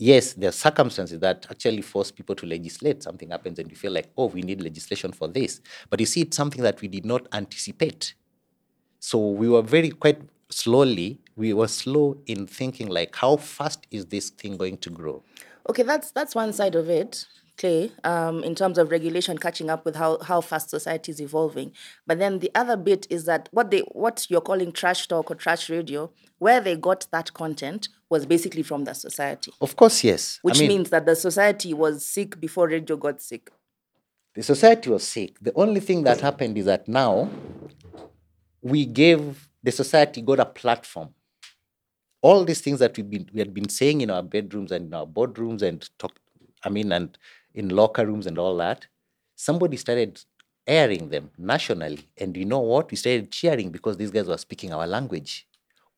yes 0.00 0.32
there 0.32 0.48
are 0.48 0.52
circumstances 0.52 1.20
that 1.20 1.46
actually 1.50 1.82
force 1.82 2.10
people 2.10 2.34
to 2.34 2.46
legislate. 2.46 3.02
Something 3.02 3.30
happens 3.30 3.58
and 3.58 3.70
you 3.70 3.76
feel 3.76 3.92
like 3.92 4.10
oh 4.16 4.26
we 4.26 4.42
need 4.42 4.60
legislation 4.62 5.12
for 5.12 5.28
this. 5.28 5.60
But 5.88 6.00
you 6.00 6.06
see 6.06 6.22
it's 6.22 6.36
something 6.36 6.62
that 6.62 6.80
we 6.80 6.88
did 6.88 7.04
not 7.04 7.26
anticipate. 7.32 8.14
So 8.98 9.30
we 9.30 9.48
were 9.48 9.62
very 9.62 9.90
quite 9.90 10.20
slowly 10.48 11.20
we 11.40 11.54
were 11.54 11.68
slow 11.68 12.18
in 12.26 12.46
thinking 12.46 12.88
like 12.88 13.16
how 13.16 13.36
fast 13.36 13.86
is 13.90 14.06
this 14.06 14.28
thing 14.30 14.58
going 14.58 14.76
to 14.78 14.90
grow? 14.90 15.22
Okay, 15.68 15.82
that's 15.82 16.10
that's 16.10 16.34
one 16.34 16.52
side 16.52 16.74
of 16.74 16.90
it, 16.90 17.24
Clay, 17.56 17.92
um, 18.04 18.44
in 18.44 18.54
terms 18.54 18.76
of 18.76 18.90
regulation 18.90 19.38
catching 19.38 19.70
up 19.70 19.84
with 19.84 19.96
how, 19.96 20.18
how 20.18 20.40
fast 20.42 20.68
society 20.68 21.12
is 21.12 21.20
evolving. 21.20 21.72
But 22.06 22.18
then 22.18 22.40
the 22.40 22.50
other 22.54 22.76
bit 22.76 23.06
is 23.08 23.24
that 23.24 23.48
what 23.52 23.70
they 23.70 23.80
what 23.92 24.26
you're 24.28 24.40
calling 24.42 24.70
trash 24.70 25.06
talk 25.08 25.30
or 25.30 25.34
trash 25.34 25.70
radio, 25.70 26.10
where 26.38 26.60
they 26.60 26.76
got 26.76 27.06
that 27.10 27.32
content 27.32 27.88
was 28.10 28.26
basically 28.26 28.62
from 28.62 28.84
the 28.84 28.92
society. 28.94 29.52
of 29.60 29.74
course 29.76 30.04
yes 30.04 30.38
Which 30.42 30.58
I 30.58 30.60
mean, 30.60 30.68
means 30.68 30.90
that 30.90 31.06
the 31.06 31.16
society 31.16 31.72
was 31.72 32.04
sick 32.04 32.38
before 32.40 32.66
radio 32.68 32.96
got 32.96 33.22
sick. 33.22 33.50
the 34.34 34.42
society 34.42 34.88
was 34.90 35.04
sick. 35.16 35.32
The 35.40 35.52
only 35.54 35.80
thing 35.80 36.02
that 36.04 36.20
happened 36.20 36.56
is 36.58 36.66
that 36.66 36.86
now 36.88 37.28
we 38.62 38.84
gave 38.86 39.48
the 39.62 39.72
society 39.72 40.20
got 40.22 40.40
a 40.40 40.44
platform. 40.46 41.10
All 42.22 42.44
these 42.44 42.60
things 42.60 42.78
that 42.80 42.96
we've 42.96 43.08
been 43.10 43.26
we 43.32 43.38
had 43.40 43.52
been 43.54 43.68
saying 43.68 44.00
in 44.02 44.10
our 44.10 44.22
bedrooms 44.22 44.70
and 44.72 44.86
in 44.88 44.94
our 44.94 45.06
boardrooms 45.06 45.62
and 45.62 45.88
talk, 45.98 46.12
I 46.62 46.68
mean, 46.68 46.92
and 46.92 47.16
in 47.54 47.70
locker 47.70 48.04
rooms 48.06 48.26
and 48.26 48.38
all 48.38 48.56
that, 48.58 48.86
somebody 49.36 49.76
started 49.76 50.22
airing 50.66 51.08
them 51.08 51.30
nationally. 51.38 52.00
And 52.18 52.36
you 52.36 52.44
know 52.44 52.60
what? 52.60 52.90
We 52.90 52.96
started 52.96 53.30
cheering 53.32 53.70
because 53.70 53.96
these 53.96 54.10
guys 54.10 54.28
were 54.28 54.36
speaking 54.38 54.72
our 54.72 54.86
language. 54.86 55.46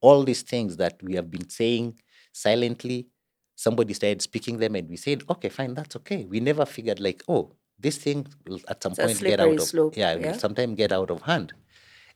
All 0.03 0.25
these 0.25 0.43
things 0.43 0.77
that 0.77 1.03
we 1.03 1.15
have 1.15 1.31
been 1.31 1.49
saying 1.49 1.99
silently, 2.33 3.07
somebody 3.57 3.95
started 3.95 4.21
speaking 4.23 4.59
them, 4.59 4.75
and 4.77 4.89
we 4.89 4.97
said, 4.97 5.23
okay, 5.31 5.49
fine, 5.49 5.75
that's 5.75 5.97
okay. 5.97 6.25
We 6.25 6.41
never 6.41 6.67
figured 6.67 7.01
like, 7.01 7.23
oh, 7.29 7.53
this 7.79 7.99
thing 7.99 8.27
will 8.47 8.61
at 8.69 8.83
some 8.83 8.93
a 8.93 8.97
point 8.97 9.21
get 9.21 9.41
out 9.41 9.59
of 9.59 9.63
slope, 9.63 9.97
yeah, 9.97 10.15
yeah? 10.15 10.33
will 10.33 10.39
sometime 10.39 10.75
get 10.75 10.93
out 10.93 11.11
of 11.11 11.23
hand. 11.23 11.53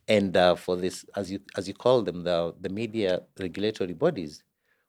And 0.08 0.36
uh, 0.36 0.54
for 0.54 0.76
this, 0.76 1.04
as 1.16 1.30
you 1.32 1.40
as 1.56 1.66
you 1.68 1.74
call 1.74 2.02
them, 2.02 2.22
the 2.24 2.54
the 2.60 2.68
media 2.68 3.22
regulatory 3.40 3.94
bodies, 3.94 4.44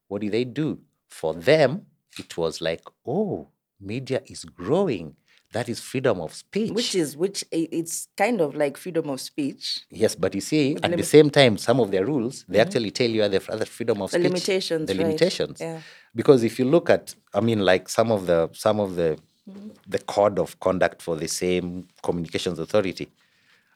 what 0.09 0.21
do 0.21 0.29
they 0.29 0.43
do? 0.43 0.79
For 1.09 1.33
them, 1.33 1.87
it 2.19 2.37
was 2.37 2.61
like, 2.61 2.83
oh, 3.05 3.47
media 3.79 4.21
is 4.27 4.43
growing. 4.45 5.15
That 5.53 5.69
is 5.69 5.79
freedom 5.79 6.19
of 6.19 6.33
speech. 6.33 6.71
Which 6.71 6.93
is 6.93 7.15
which 7.15 7.43
it's 7.51 8.07
kind 8.17 8.41
of 8.41 8.53
like 8.55 8.75
freedom 8.75 9.09
of 9.09 9.21
speech. 9.21 9.79
Yes, 9.89 10.13
but 10.15 10.35
you 10.35 10.41
see, 10.41 10.75
at 10.83 10.95
the 10.97 11.03
same 11.03 11.29
time, 11.29 11.57
some 11.57 11.79
of 11.79 11.89
their 11.91 12.05
rules 12.05 12.43
they 12.49 12.59
actually 12.59 12.91
tell 12.91 13.09
you 13.09 13.23
other 13.23 13.39
other 13.49 13.65
freedom 13.65 14.01
of 14.01 14.11
The 14.11 14.17
speech, 14.19 14.23
limitations, 14.31 14.87
the 14.87 14.93
right. 14.95 15.05
limitations. 15.05 15.61
Yeah. 15.61 15.79
Because 16.13 16.43
if 16.43 16.59
you 16.59 16.65
look 16.65 16.89
at, 16.89 17.15
I 17.33 17.39
mean, 17.39 17.59
like 17.59 17.87
some 17.87 18.11
of 18.11 18.25
the 18.27 18.49
some 18.53 18.79
of 18.79 18.95
the 18.95 19.17
Mm-hmm. 19.49 19.69
the 19.87 19.99
code 19.99 20.39
of 20.39 20.59
conduct 20.59 21.01
for 21.01 21.15
the 21.15 21.27
same 21.29 21.87
communications 22.03 22.59
authority, 22.59 23.07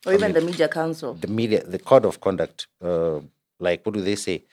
Or 0.06 0.12
even 0.14 0.34
the 0.34 0.42
media 0.42 0.68
council. 0.68 1.14
the 1.14 1.30
media, 1.30 1.64
the 1.64 1.80
code 1.80 2.06
of 2.06 2.20
conduct, 2.20 2.68
uh, 2.84 3.22
like 3.58 3.86
what 3.86 3.94
do 3.96 4.02
they 4.02 4.18
say? 4.18 4.44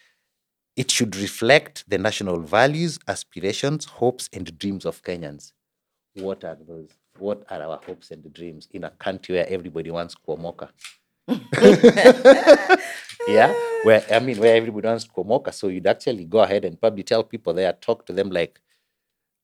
It 0.76 0.92
should 0.92 1.16
reflect 1.16 1.82
the 1.90 1.98
national 1.98 2.38
values, 2.42 3.00
aspirations, 3.08 3.86
hopes, 3.86 4.30
and 4.32 4.56
dreams 4.60 4.84
of 4.86 5.02
Kenyans. 5.02 5.50
What 6.14 6.44
are 6.44 6.56
those? 6.68 6.90
What 7.18 7.44
are 7.50 7.62
our 7.62 7.80
hopes 7.84 8.10
and 8.10 8.32
dreams 8.32 8.68
in 8.72 8.84
a 8.84 8.90
country 8.90 9.36
where 9.36 9.48
everybody 9.48 9.90
wants 9.90 10.14
kuomoka? 10.14 10.68
yeah, 13.28 13.52
where 13.82 14.04
I 14.10 14.18
mean, 14.20 14.38
where 14.38 14.56
everybody 14.56 14.86
wants 14.86 15.06
kuomoka, 15.06 15.52
so 15.52 15.68
you'd 15.68 15.86
actually 15.86 16.24
go 16.24 16.40
ahead 16.40 16.64
and 16.64 16.80
probably 16.80 17.02
tell 17.02 17.22
people 17.22 17.52
there, 17.54 17.72
talk 17.72 18.06
to 18.06 18.12
them 18.12 18.30
like, 18.30 18.60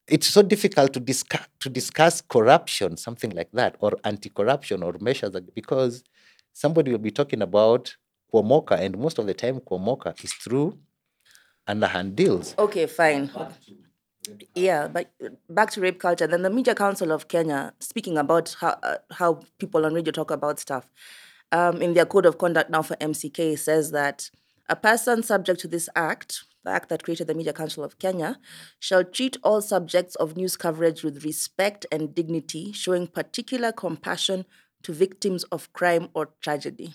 it's 0.07 0.27
so 0.27 0.43
difficult 0.43 0.93
to 0.93 1.01
discuss 1.01 1.47
to 1.61 1.69
discuss 1.69 2.21
corruption, 2.21 2.97
something 2.97 3.31
like 3.31 3.51
that, 3.53 3.77
or 3.81 3.93
anti-corruption 4.05 4.83
or 4.83 4.95
measures 5.01 5.35
like, 5.35 5.55
because 5.55 6.05
somebody 6.53 6.91
will 6.91 6.99
be 6.99 7.11
talking 7.11 7.43
about 7.43 7.97
kuomoka, 8.33 8.79
and 8.79 8.99
most 8.99 9.19
of 9.19 9.27
the 9.27 9.35
time 9.35 9.61
kuomoka 9.61 10.23
is 10.25 10.33
through 10.33 10.79
underhand 11.67 12.17
deals. 12.17 12.55
Okay, 12.59 12.87
fine. 12.87 13.31
Yeah, 14.55 14.89
but 14.89 15.13
back 15.51 15.71
to 15.73 15.81
rape 15.81 16.01
culture. 16.01 16.27
Then 16.27 16.43
the 16.43 16.51
Media 16.51 16.75
Council 16.75 17.13
of 17.13 17.29
Kenya, 17.29 17.75
speaking 17.81 18.17
about 18.17 18.57
how 18.61 18.79
uh, 18.83 18.97
how 19.13 19.41
people 19.59 19.85
on 19.85 19.95
radio 19.95 20.13
talk 20.13 20.31
about 20.31 20.59
stuff, 20.59 20.91
um, 21.53 21.83
in 21.83 21.95
their 21.95 22.07
code 22.07 22.27
of 22.27 22.39
conduct 22.39 22.71
now 22.71 22.83
for 22.83 22.97
MCK 22.97 23.59
says 23.59 23.91
that 23.91 24.31
a 24.69 24.77
person 24.77 25.23
subject 25.23 25.61
to 25.61 25.69
this 25.69 25.89
act, 25.95 26.45
the 26.65 26.71
act 26.71 26.89
that 26.89 27.03
created 27.03 27.27
the 27.27 27.35
Media 27.35 27.53
Council 27.53 27.85
of 27.85 27.99
Kenya, 27.99 28.39
shall 28.79 29.05
treat 29.05 29.37
all 29.43 29.61
subjects 29.61 30.15
of 30.17 30.37
news 30.37 30.57
coverage 30.57 31.03
with 31.03 31.25
respect 31.25 31.85
and 31.93 32.15
dignity, 32.15 32.73
showing 32.73 33.07
particular 33.07 33.73
compassion 33.73 34.47
to 34.83 34.93
victims 34.93 35.45
of 35.45 35.73
crime 35.75 36.09
or 36.15 36.31
tragedy 36.41 36.95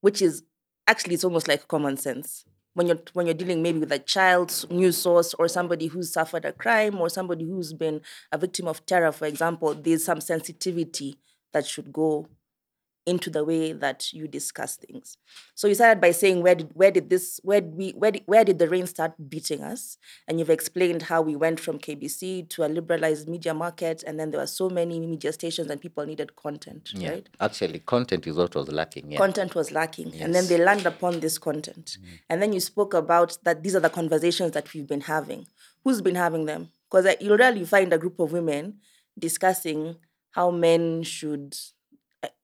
which 0.00 0.22
is 0.22 0.44
actually 0.86 1.14
it's 1.14 1.24
almost 1.24 1.48
like 1.48 1.66
common 1.68 1.96
sense 1.96 2.44
when 2.76 2.86
you're 2.86 3.00
when 3.14 3.26
you're 3.26 3.34
dealing 3.34 3.62
maybe 3.62 3.78
with 3.78 3.90
a 3.90 3.98
child's 3.98 4.68
news 4.68 4.98
source 4.98 5.32
or 5.38 5.48
somebody 5.48 5.86
who's 5.86 6.12
suffered 6.12 6.44
a 6.44 6.52
crime 6.52 7.00
or 7.00 7.08
somebody 7.08 7.46
who's 7.46 7.72
been 7.72 8.02
a 8.30 8.36
victim 8.36 8.68
of 8.68 8.84
terror 8.84 9.12
for 9.12 9.24
example 9.24 9.74
there's 9.74 10.04
some 10.04 10.20
sensitivity 10.20 11.16
that 11.54 11.66
should 11.66 11.90
go 11.90 12.28
into 13.06 13.30
the 13.30 13.44
way 13.44 13.72
that 13.72 14.12
you 14.12 14.26
discuss 14.26 14.76
things 14.76 15.16
so 15.54 15.68
you 15.68 15.74
started 15.74 16.00
by 16.00 16.10
saying 16.10 16.42
where 16.42 16.54
did 16.56 16.68
where 16.74 16.90
did 16.90 17.08
this 17.08 17.40
where 17.44 17.60
did 17.60 17.74
we 17.74 17.90
where 17.92 18.10
did, 18.10 18.22
where 18.26 18.44
did 18.44 18.58
the 18.58 18.68
rain 18.68 18.86
start 18.86 19.12
beating 19.28 19.62
us 19.62 19.96
and 20.26 20.38
you've 20.38 20.50
explained 20.50 21.02
how 21.02 21.22
we 21.22 21.36
went 21.36 21.60
from 21.60 21.78
kbc 21.78 22.48
to 22.48 22.64
a 22.64 22.68
liberalized 22.68 23.28
media 23.28 23.54
market 23.54 24.02
and 24.06 24.18
then 24.18 24.30
there 24.30 24.40
were 24.40 24.46
so 24.46 24.68
many 24.68 24.98
media 24.98 25.32
stations 25.32 25.70
and 25.70 25.80
people 25.80 26.04
needed 26.04 26.34
content 26.36 26.90
Yeah. 26.94 27.10
right 27.10 27.28
Actually, 27.40 27.78
content 27.80 28.26
is 28.26 28.36
what 28.36 28.54
was 28.54 28.68
lacking. 28.68 29.12
Yeah. 29.12 29.18
content 29.18 29.54
was 29.54 29.70
lacking 29.70 30.12
and 30.20 30.34
then 30.34 30.46
they 30.48 30.58
land 30.58 30.84
upon 30.84 31.20
this 31.20 31.38
content 31.38 31.98
mm. 32.00 32.18
and 32.28 32.42
then 32.42 32.52
you 32.52 32.60
spoke 32.60 32.92
about 32.94 33.38
that 33.44 33.62
these 33.62 33.76
are 33.76 33.80
the 33.80 33.90
conversations 33.90 34.52
that 34.52 34.72
we've 34.74 34.86
been 34.86 35.02
having 35.02 35.46
who's 35.84 36.00
been 36.02 36.16
having 36.16 36.46
them 36.46 36.70
because 36.90 37.06
uh, 37.06 37.14
you'll 37.20 37.36
rarely 37.38 37.64
find 37.64 37.92
a 37.92 37.98
group 37.98 38.18
of 38.18 38.32
women 38.32 38.74
discussing 39.18 39.96
how 40.32 40.50
men 40.50 41.02
should 41.02 41.56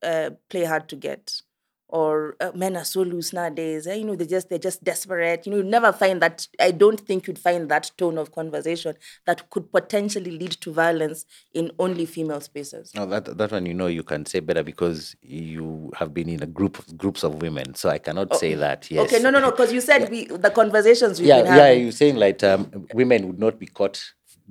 uh, 0.01 0.05
uh, 0.05 0.29
play 0.49 0.63
hard 0.65 0.87
to 0.89 0.95
get 0.95 1.41
or 1.89 2.35
uh, 2.41 2.51
men 2.55 2.75
are 2.75 2.83
so 2.83 3.03
loose 3.03 3.33
nowadays 3.33 3.85
eh, 3.85 3.93
you 3.93 4.03
know 4.03 4.15
they 4.15 4.25
just 4.25 4.49
they're 4.49 4.57
just 4.57 4.83
desperate 4.83 5.45
you 5.45 5.51
know 5.51 5.57
you 5.59 5.63
never 5.63 5.91
find 5.93 6.21
that 6.21 6.47
i 6.59 6.71
don't 6.71 6.99
think 6.99 7.27
you'd 7.27 7.37
find 7.37 7.69
that 7.69 7.91
tone 7.97 8.17
of 8.17 8.31
conversation 8.31 8.95
that 9.27 9.47
could 9.51 9.71
potentially 9.71 10.31
lead 10.31 10.51
to 10.51 10.71
violence 10.71 11.25
in 11.53 11.71
only 11.77 12.05
female 12.07 12.41
spaces 12.41 12.91
No, 12.95 13.05
that 13.05 13.37
that 13.37 13.51
one 13.51 13.67
you 13.67 13.75
know 13.75 13.85
you 13.87 14.01
can 14.03 14.25
say 14.25 14.39
better 14.39 14.63
because 14.63 15.15
you 15.21 15.91
have 15.95 16.13
been 16.13 16.29
in 16.29 16.41
a 16.41 16.47
group 16.47 16.79
of 16.79 16.97
groups 16.97 17.23
of 17.23 17.41
women, 17.41 17.75
so 17.75 17.89
I 17.89 17.99
cannot 17.99 18.35
say 18.35 18.55
that. 18.55 18.89
Yes. 18.89 19.03
okay 19.13 19.21
no 19.21 19.29
no 19.29 19.39
no 19.39 19.51
because 19.51 19.71
you 19.71 19.81
said 19.81 20.09
we 20.09 20.25
the 20.25 20.49
conversations 20.49 21.19
we've 21.19 21.27
yeah, 21.27 21.43
yeah. 21.43 21.71
You're 21.71 21.91
saying 21.91 22.15
like 22.15 22.43
um, 22.43 22.87
women 22.93 23.27
would 23.27 23.39
not 23.39 23.59
be 23.59 23.67
caught 23.67 24.01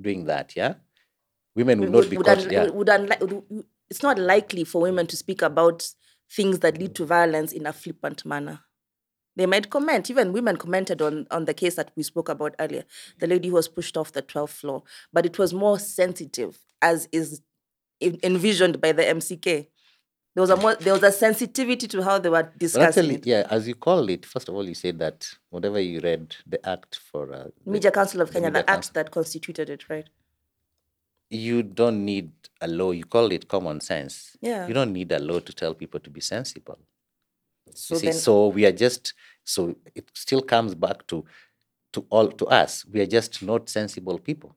doing 0.01 0.27
that. 0.27 0.55
Yeah, 0.57 0.75
women 1.55 1.81
would 1.81 1.91
not 1.93 2.09
be 2.11 2.17
would 2.17 2.27
caught. 2.27 2.39
un- 2.45 2.51
yeah, 2.51 2.71
would 2.71 2.89
unli- 2.89 3.21
would- 3.21 3.65
it's 3.93 4.03
not 4.03 4.19
likely 4.19 4.65
for 4.65 4.81
women 4.81 5.07
to 5.07 5.19
speak 5.19 5.43
about 5.43 5.87
things 6.31 6.61
that 6.61 6.79
lead 6.79 6.95
to 6.95 7.05
violence 7.05 7.53
in 7.53 7.67
a 7.67 7.75
flippant 7.75 8.25
manner. 8.25 8.61
They 9.37 9.45
might 9.45 9.69
comment. 9.69 10.09
Even 10.09 10.33
women 10.33 10.57
commented 10.57 11.03
on, 11.03 11.27
on 11.31 11.45
the 11.45 11.53
case 11.53 11.75
that 11.75 11.91
we 11.95 12.03
spoke 12.03 12.31
about 12.31 12.55
earlier, 12.59 12.85
the 13.21 13.27
lady 13.27 13.49
who 13.49 13.55
was 13.57 13.69
pushed 13.69 13.99
off 13.99 14.13
the 14.13 14.23
12th 14.23 14.49
floor. 14.49 14.83
But 15.13 15.27
it 15.27 15.39
was 15.39 15.53
more 15.53 15.79
sensitive, 15.79 16.59
as 16.81 17.07
is 17.13 17.43
envisioned 18.01 18.81
by 18.81 18.93
the 18.93 19.03
MCK. 19.03 19.67
There 20.35 20.41
was 20.41 20.49
a 20.49 20.57
more, 20.57 20.75
there 20.77 20.95
was 20.95 21.03
a 21.03 21.13
sensitivity 21.13 21.87
to 21.89 22.03
how 22.03 22.19
they 22.19 22.31
were 22.31 22.51
discussing 22.57 23.05
actually, 23.05 23.15
it. 23.17 23.27
yeah, 23.27 23.47
as 23.51 23.69
you 23.69 23.75
called 23.75 24.09
it, 24.09 24.25
first 24.25 24.49
of 24.49 24.55
all, 24.55 24.67
you 24.67 24.75
said 24.75 24.99
that 25.01 25.29
whatever 25.51 25.79
you 25.79 26.01
read, 26.01 26.35
the 26.47 26.67
act 26.67 26.99
for 27.13 27.31
uh, 27.31 27.49
the- 27.63 27.71
Media 27.71 27.91
Council 27.91 28.23
of 28.23 28.33
Kenya, 28.33 28.49
Media 28.49 28.63
the 28.63 28.71
act 28.71 28.77
Council. 28.85 28.93
that 28.95 29.11
constituted 29.11 29.69
it, 29.69 29.91
right? 29.91 30.09
You 31.33 31.63
don't 31.63 32.05
need 32.05 32.31
a 32.61 32.69
law. 32.69 32.91
You 32.93 33.05
call 33.05 33.33
it 33.33 33.49
common 33.49 33.81
sense. 33.81 34.37
Yeah. 34.41 34.67
You 34.69 34.75
don't 34.75 34.93
need 34.93 35.11
a 35.13 35.19
law 35.19 35.41
to 35.41 35.53
tell 35.53 35.75
people 35.75 36.01
to 36.01 36.11
be 36.11 36.21
sensible. 36.21 36.79
So 37.75 37.97
see, 37.97 38.07
then, 38.09 38.15
so 38.15 38.49
we 38.49 38.67
are 38.67 38.73
just 38.73 39.15
so 39.45 39.75
it 39.95 40.11
still 40.15 40.43
comes 40.43 40.75
back 40.75 41.07
to 41.09 41.25
to 41.95 42.07
all 42.11 42.29
to 42.29 42.47
us. 42.47 42.85
We 42.87 43.01
are 43.01 43.07
just 43.07 43.43
not 43.43 43.69
sensible 43.69 44.19
people. 44.19 44.55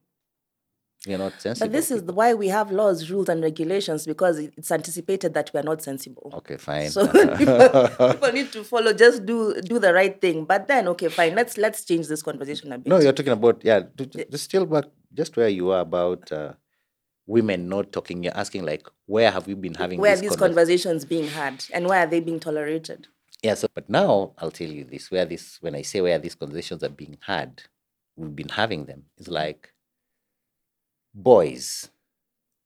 We 1.07 1.13
are 1.13 1.19
not 1.19 1.39
sensible. 1.39 1.67
But 1.67 1.71
this 1.71 1.91
is 1.91 2.01
why 2.01 2.33
we 2.33 2.47
have 2.47 2.71
laws, 2.71 3.11
rules, 3.11 3.29
and 3.29 3.41
regulations 3.43 4.07
because 4.07 4.39
it's 4.39 4.71
anticipated 4.71 5.35
that 5.35 5.51
we 5.53 5.59
are 5.59 5.63
not 5.63 5.81
sensible. 5.83 6.31
okay, 6.39 6.57
fine. 6.57 6.89
So 6.89 7.05
people, 7.37 7.87
people 8.13 8.31
need 8.31 8.51
to 8.53 8.63
follow, 8.63 8.91
just 8.91 9.23
do 9.25 9.61
do 9.61 9.77
the 9.77 9.93
right 9.93 10.19
thing. 10.19 10.45
But 10.45 10.67
then, 10.67 10.87
okay, 10.89 11.09
fine. 11.09 11.35
Let's 11.35 11.57
let's 11.57 11.85
change 11.85 12.07
this 12.07 12.23
conversation 12.23 12.71
a 12.73 12.77
bit. 12.79 12.87
no, 12.87 12.99
you're 12.99 13.13
talking 13.13 13.33
about 13.33 13.63
yeah. 13.63 13.81
to- 13.97 14.05
to- 14.07 14.25
Just 14.31 14.45
still 14.45 14.65
back, 14.65 14.85
just 15.13 15.37
where 15.37 15.49
you 15.49 15.69
are 15.71 15.81
about 15.81 16.31
uh, 16.31 16.53
women 17.27 17.67
not 17.67 17.91
talking. 17.91 18.23
You're 18.23 18.37
asking 18.37 18.65
like, 18.65 18.87
where 19.05 19.31
have 19.31 19.47
we 19.47 19.53
been 19.53 19.73
having 19.73 19.99
where 19.99 20.13
are 20.13 20.17
these 20.17 20.29
convers- 20.31 20.47
conversations 20.47 21.05
being 21.05 21.27
had, 21.27 21.65
and 21.73 21.87
why 21.87 22.03
are 22.03 22.07
they 22.07 22.19
being 22.19 22.39
tolerated? 22.39 23.07
Yeah, 23.43 23.53
so 23.53 23.67
but 23.73 23.89
now 23.89 24.33
I'll 24.37 24.51
tell 24.51 24.69
you 24.69 24.83
this 24.85 25.11
where 25.11 25.25
this 25.25 25.57
when 25.61 25.75
I 25.75 25.81
say 25.83 26.01
where 26.01 26.17
these 26.17 26.35
conversations 26.35 26.83
are 26.83 26.89
being 26.89 27.17
had, 27.21 27.63
we've 28.15 28.35
been 28.35 28.49
having 28.49 28.85
them, 28.85 29.03
is 29.17 29.27
like 29.27 29.73
boys 31.13 31.89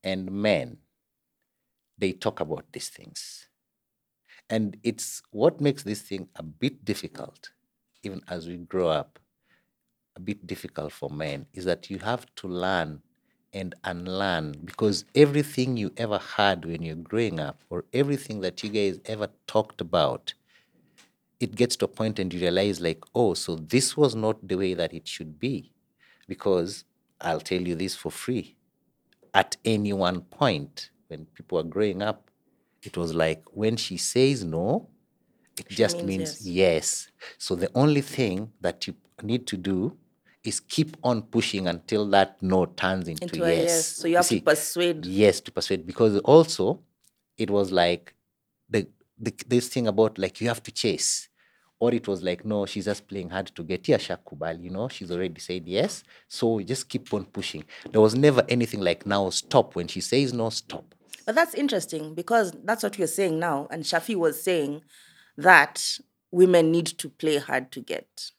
and 0.04 0.32
men, 0.32 0.78
they 1.98 2.13
talk 2.13 2.39
about 2.39 2.66
these 2.72 2.89
things. 2.89 3.48
And 4.50 4.78
it's 4.84 5.22
what 5.32 5.62
makes 5.62 5.84
this 5.84 6.01
thing 6.01 6.30
a 6.36 6.44
bit 6.44 6.84
difficult, 6.84 7.51
even 8.01 8.22
as 8.28 8.48
we 8.48 8.58
grow 8.58 8.88
up, 8.88 9.20
a 10.16 10.20
bit 10.20 10.48
difficult 10.48 10.92
for 10.92 11.10
men, 11.10 11.46
is 11.54 11.66
that 11.66 11.89
you 11.89 12.00
have 12.00 12.25
to 12.36 12.48
learn 12.48 13.01
and 13.53 13.75
unlearn 13.84 14.56
because 14.63 15.06
everything 15.15 15.77
you 15.77 15.91
ever 15.98 16.20
had 16.20 16.65
when 16.65 16.82
you're 16.82 16.96
growing 16.96 17.39
up, 17.39 17.62
or 17.70 17.86
everything 17.94 18.41
that 18.41 18.63
you 18.63 18.70
guys 18.70 19.00
ever 19.06 19.29
talked 19.48 19.82
about, 19.82 20.34
it 21.39 21.56
gets 21.56 21.75
to 21.77 21.86
a 21.86 21.88
point 21.88 22.20
and 22.20 22.34
you 22.34 22.39
realize 22.39 22.79
like 22.82 23.03
oh 23.15 23.34
so 23.34 23.56
this 23.56 23.96
was 23.96 24.15
not 24.15 24.48
the 24.48 24.56
way 24.56 24.74
that 24.74 24.94
it 24.94 25.08
should 25.08 25.39
be. 25.39 25.72
Because 26.27 26.86
i'll 27.22 27.39
tell 27.39 27.62
you 27.62 27.75
this 27.75 27.96
for 27.96 28.12
free. 28.12 28.56
At 29.34 29.58
any 29.65 29.94
one 29.94 30.22
point 30.22 30.89
when 31.08 31.25
people 31.25 31.60
are 31.60 31.63
growing 31.63 32.01
up 32.01 32.29
it 32.84 32.98
was 32.98 33.13
like 33.13 33.44
when 33.51 33.75
she 33.75 33.98
says 33.98 34.44
no 34.44 34.88
it 35.58 35.68
just 35.70 35.98
means 35.98 36.08
means 36.08 36.48
yes. 36.48 37.12
so 37.38 37.56
the 37.56 37.70
only 37.75 38.01
thing 38.01 38.51
that 38.62 38.88
you 38.88 38.96
need 39.22 39.46
to 39.48 39.58
do 39.58 39.98
is 40.43 40.60
keep 40.60 40.96
on 41.03 41.22
pushing 41.24 41.67
until 41.67 42.05
that 42.10 42.41
no 42.41 42.65
turns 42.65 43.08
into, 43.08 43.24
Into 43.25 43.38
yes 43.39 43.63
yes. 43.63 43.86
So 43.88 44.08
you 44.08 44.15
have 44.17 44.25
see, 44.25 44.39
to 44.39 44.46
persuade. 44.46 45.05
yes 45.05 45.41
to 45.41 45.51
persuade 45.51 45.86
because 45.86 46.17
also 46.19 46.81
it 47.38 47.50
was 47.50 47.72
like 47.72 48.13
the, 48.69 48.88
the 49.19 49.34
this 49.48 49.67
thing 49.69 49.88
about 49.88 50.17
like 50.17 50.39
you 50.41 50.48
have 50.48 50.63
to 50.63 50.72
chase 50.72 51.27
or 51.81 51.93
it 51.93 52.08
was 52.08 52.24
like 52.24 52.46
no 52.46 52.65
she's 52.65 52.86
just 52.86 53.08
playing 53.08 53.29
hard 53.29 53.48
to 53.48 53.63
get 53.63 53.86
here 53.88 53.98
shakubal 53.98 54.62
you 54.62 54.69
know 54.69 54.88
she's 54.88 55.12
already 55.12 55.39
said 55.39 55.67
yes 55.67 56.03
so 56.27 56.53
we 56.53 56.63
just 56.63 56.88
keep 56.89 57.13
on 57.13 57.25
pushing 57.25 57.63
there 57.91 58.01
was 58.01 58.15
never 58.15 58.43
anything 58.50 58.81
like 58.81 59.05
now 59.05 59.29
stop 59.29 59.75
when 59.75 59.88
she 59.88 60.01
says 60.01 60.34
no 60.34 60.50
stop 60.50 60.96
But 61.25 61.36
that's 61.36 61.53
interesting 61.53 62.15
because 62.15 62.53
that's 62.63 62.81
what 62.84 62.98
we're 62.98 63.05
saying 63.19 63.38
now. 63.39 63.67
And 63.72 63.84
Shaffie 63.84 64.15
was 64.15 64.41
saying 64.41 64.81
that 65.38 66.00
women 66.31 66.72
need 66.72 66.88
to 66.98 67.08
play 67.10 67.38
hard 67.38 67.72
to 67.74 67.81
get. 67.81 68.31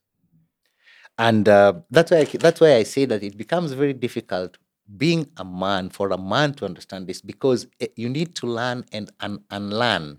And 1.18 1.48
uh, 1.48 1.74
that's 1.90 2.10
why 2.10 2.18
I, 2.18 2.24
that's 2.24 2.60
why 2.60 2.74
I 2.76 2.82
say 2.84 3.04
that 3.06 3.22
it 3.22 3.36
becomes 3.36 3.72
very 3.72 3.92
difficult 3.92 4.58
being 4.96 5.26
a 5.36 5.44
man 5.44 5.90
for 5.90 6.10
a 6.10 6.18
man 6.18 6.54
to 6.54 6.64
understand 6.64 7.06
this 7.06 7.20
because 7.20 7.66
eh, 7.80 7.86
you 7.96 8.08
need 8.08 8.34
to 8.36 8.46
learn 8.46 8.84
and 8.92 9.10
un- 9.20 9.44
unlearn 9.50 10.18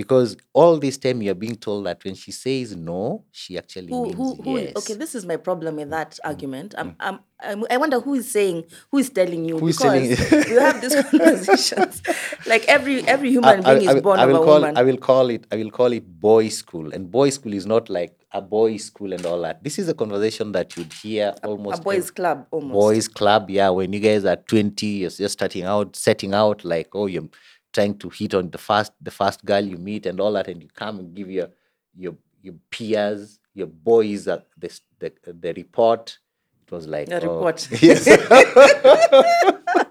because 0.00 0.34
all 0.54 0.78
this 0.78 0.96
time 0.96 1.20
you're 1.20 1.34
being 1.34 1.54
told 1.56 1.84
that 1.84 2.02
when 2.04 2.14
she 2.14 2.32
says 2.32 2.74
no 2.74 3.22
she 3.32 3.58
actually 3.58 3.88
Who, 3.88 4.04
means 4.04 4.16
who, 4.16 4.34
who? 4.36 4.58
yes 4.58 4.72
Okay, 4.76 4.94
this 4.94 5.14
is 5.14 5.26
my 5.26 5.36
problem 5.36 5.76
with 5.76 5.90
that 5.90 6.12
mm, 6.12 6.18
argument. 6.24 6.74
I'm, 6.78 6.92
mm. 6.92 6.96
I'm, 7.00 7.18
I'm, 7.42 7.64
I 7.70 7.76
wonder 7.76 8.00
who 8.00 8.14
is 8.14 8.30
saying, 8.30 8.64
who 8.90 8.96
is 8.98 9.10
telling 9.10 9.44
you? 9.44 9.58
Who 9.58 9.68
is 9.68 9.76
because 9.76 9.92
telling 10.18 10.48
you 10.48 10.58
have 10.60 10.80
these 10.80 10.94
conversations. 10.94 12.02
like 12.46 12.64
every 12.66 13.06
every 13.14 13.30
human 13.30 13.62
being 13.62 13.82
is 13.82 13.94
will- 13.94 14.00
born 14.00 14.20
I 14.20 14.24
of 14.24 14.30
will 14.30 14.42
a 14.42 14.44
call, 14.46 14.60
woman. 14.60 14.78
I 14.78 14.82
will 14.84 14.96
call 14.96 15.28
it. 15.28 15.46
I 15.52 15.56
will 15.56 15.70
call 15.70 15.92
it 15.92 16.04
boys' 16.20 16.56
school, 16.56 16.92
and 16.94 17.10
boys' 17.10 17.34
school 17.34 17.52
is 17.52 17.66
not 17.66 17.90
like 17.90 18.16
a 18.32 18.40
boys' 18.40 18.84
school 18.84 19.12
and 19.12 19.24
all 19.26 19.40
that. 19.42 19.62
This 19.62 19.78
is 19.78 19.88
a 19.90 19.94
conversation 19.94 20.52
that 20.52 20.76
you'd 20.76 20.92
hear 20.92 21.34
almost 21.44 21.80
a 21.80 21.82
boys' 21.82 22.06
ev- 22.08 22.14
club 22.14 22.46
almost. 22.50 22.72
boys' 22.72 23.08
club. 23.08 23.50
Yeah, 23.50 23.68
when 23.70 23.92
you 23.92 24.00
guys 24.00 24.24
are 24.24 24.36
twenty, 24.36 24.86
you're 24.86 25.10
just 25.10 25.34
starting 25.34 25.64
out, 25.64 25.94
setting 25.96 26.32
out 26.32 26.64
like, 26.64 26.88
oh, 26.94 27.06
you're 27.06 27.28
trying 27.72 27.98
to 27.98 28.08
hit 28.08 28.34
on 28.34 28.50
the 28.50 28.58
first 28.58 28.92
the 29.00 29.10
first 29.10 29.44
girl 29.44 29.60
you 29.64 29.76
meet 29.76 30.06
and 30.06 30.20
all 30.20 30.32
that, 30.32 30.48
and 30.48 30.62
you 30.62 30.68
come 30.74 30.98
and 30.98 31.14
give 31.14 31.30
your 31.30 31.48
your 31.96 32.14
your 32.42 32.54
peers, 32.70 33.38
your 33.54 33.66
boys, 33.66 34.28
uh, 34.28 34.40
the, 34.56 34.80
the 34.98 35.12
the 35.32 35.52
report. 35.54 36.18
It 36.66 36.72
was 36.72 36.86
like 36.86 37.08
A 37.08 37.20
oh, 37.20 37.34
report. 37.34 37.68
yes. 37.82 38.06